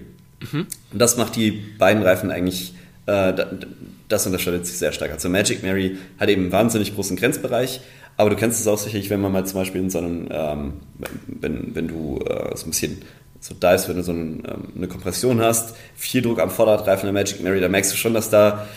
[0.51, 0.67] Mhm.
[0.93, 2.73] Und das macht die beiden Reifen eigentlich,
[3.07, 5.11] das unterscheidet sich sehr stark.
[5.11, 7.81] Also Magic Mary hat eben einen wahnsinnig großen Grenzbereich,
[8.17, 10.73] aber du kennst es auch sicherlich, wenn man mal zum Beispiel in so einem, ähm,
[11.27, 13.01] wenn, wenn du äh, so ein bisschen
[13.39, 17.13] so ist, wenn du so einen, ähm, eine Kompression hast, viel Druck am Vorderradreifen der
[17.13, 18.67] Magic Mary, da merkst du schon, dass da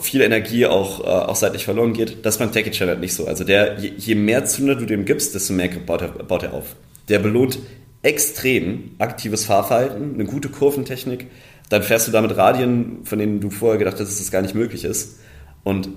[0.00, 2.24] viel Energie auch, äh, auch seitlich verloren geht.
[2.24, 3.26] Das beim Techie Channel nicht so.
[3.26, 6.54] Also der, je, je, mehr Zünder du dem gibst, desto mehr baut er, baut er
[6.54, 6.76] auf.
[7.08, 7.58] Der belohnt
[8.02, 11.26] extrem aktives Fahrverhalten, eine gute Kurventechnik.
[11.68, 14.54] Dann fährst du damit Radien, von denen du vorher gedacht hast, dass das gar nicht
[14.54, 15.18] möglich ist.
[15.62, 15.88] Und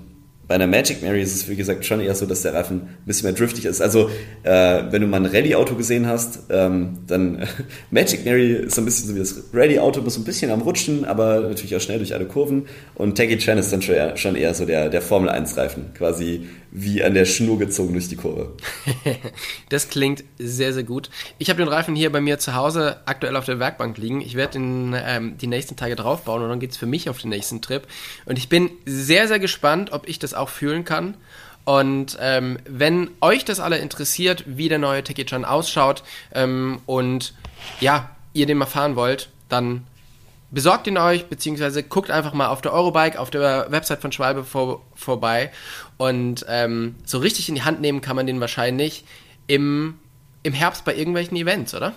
[0.47, 2.97] bei einer Magic Mary ist es, wie gesagt, schon eher so, dass der Reifen ein
[3.05, 3.81] bisschen mehr driftig ist.
[3.81, 4.09] Also,
[4.43, 7.47] äh, wenn du mal ein Rallye-Auto gesehen hast, ähm, dann
[7.91, 11.05] Magic Mary ist so ein bisschen so wie das Rallye-Auto, muss ein bisschen am Rutschen,
[11.05, 12.67] aber natürlich auch schnell durch alle Kurven.
[12.95, 17.03] Und Teggy Chan ist dann schon eher, schon eher so der, der Formel-1-Reifen, quasi wie
[17.03, 18.53] an der Schnur gezogen durch die Kurve.
[19.69, 21.09] das klingt sehr, sehr gut.
[21.37, 24.21] Ich habe den Reifen hier bei mir zu Hause aktuell auf der Werkbank liegen.
[24.21, 27.19] Ich werde ihn ähm, die nächsten Tage draufbauen und dann geht es für mich auf
[27.19, 27.87] den nächsten Trip.
[28.25, 31.15] Und ich bin sehr, sehr gespannt, ob ich das auch fühlen kann.
[31.65, 37.33] Und ähm, wenn euch das alle interessiert, wie der neue Tekichan ausschaut ähm, und
[37.81, 39.85] ja, ihr den mal fahren wollt, dann
[40.49, 44.43] besorgt ihn euch, beziehungsweise guckt einfach mal auf der Eurobike, auf der Website von Schwalbe
[44.43, 45.51] vor, vorbei.
[45.97, 49.03] Und ähm, so richtig in die Hand nehmen kann man den wahrscheinlich
[49.47, 49.99] im,
[50.43, 51.93] im Herbst bei irgendwelchen Events, oder?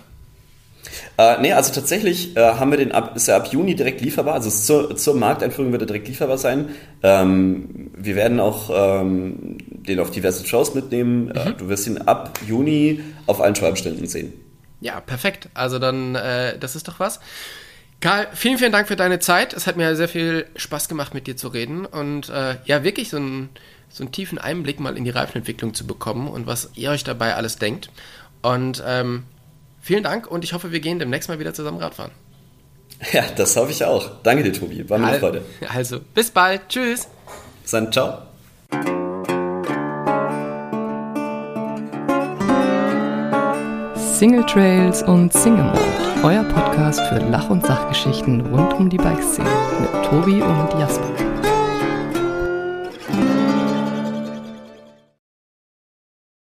[1.17, 4.35] Äh, nee, also tatsächlich äh, haben wir den ab, ist er ab Juni direkt lieferbar.
[4.35, 6.69] Also zur, zur Markteinführung wird er direkt lieferbar sein.
[7.03, 11.31] Ähm, wir werden auch ähm, den auf diverse Shows mitnehmen.
[11.31, 11.51] Äh, mhm.
[11.51, 14.33] Äh, du wirst ihn ab Juni auf allen Schwalbenständen sehen.
[14.79, 15.49] Ja, perfekt.
[15.53, 17.19] Also dann, äh, das ist doch was.
[17.99, 19.53] Karl, vielen, vielen Dank für deine Zeit.
[19.53, 23.09] Es hat mir sehr viel Spaß gemacht, mit dir zu reden und äh, ja, wirklich
[23.09, 23.49] so einen,
[23.89, 27.35] so einen tiefen Einblick mal in die Reifenentwicklung zu bekommen und was ihr euch dabei
[27.35, 27.91] alles denkt.
[28.41, 29.23] Und ähm,
[29.81, 32.11] Vielen Dank und ich hoffe, wir gehen demnächst mal wieder zusammen Radfahren.
[33.11, 34.11] Ja, das hoffe ich auch.
[34.21, 34.87] Danke dir, Tobi.
[34.87, 35.41] War mir eine Freude.
[35.73, 36.61] Also, bis bald.
[36.69, 37.07] Tschüss.
[37.63, 37.91] Bis dann.
[37.91, 38.19] Ciao.
[43.95, 45.79] Single Trails und Single Mode,
[46.21, 51.30] euer Podcast für Lach- und Sachgeschichten rund um die Bikeszene mit Tobi und Jasper.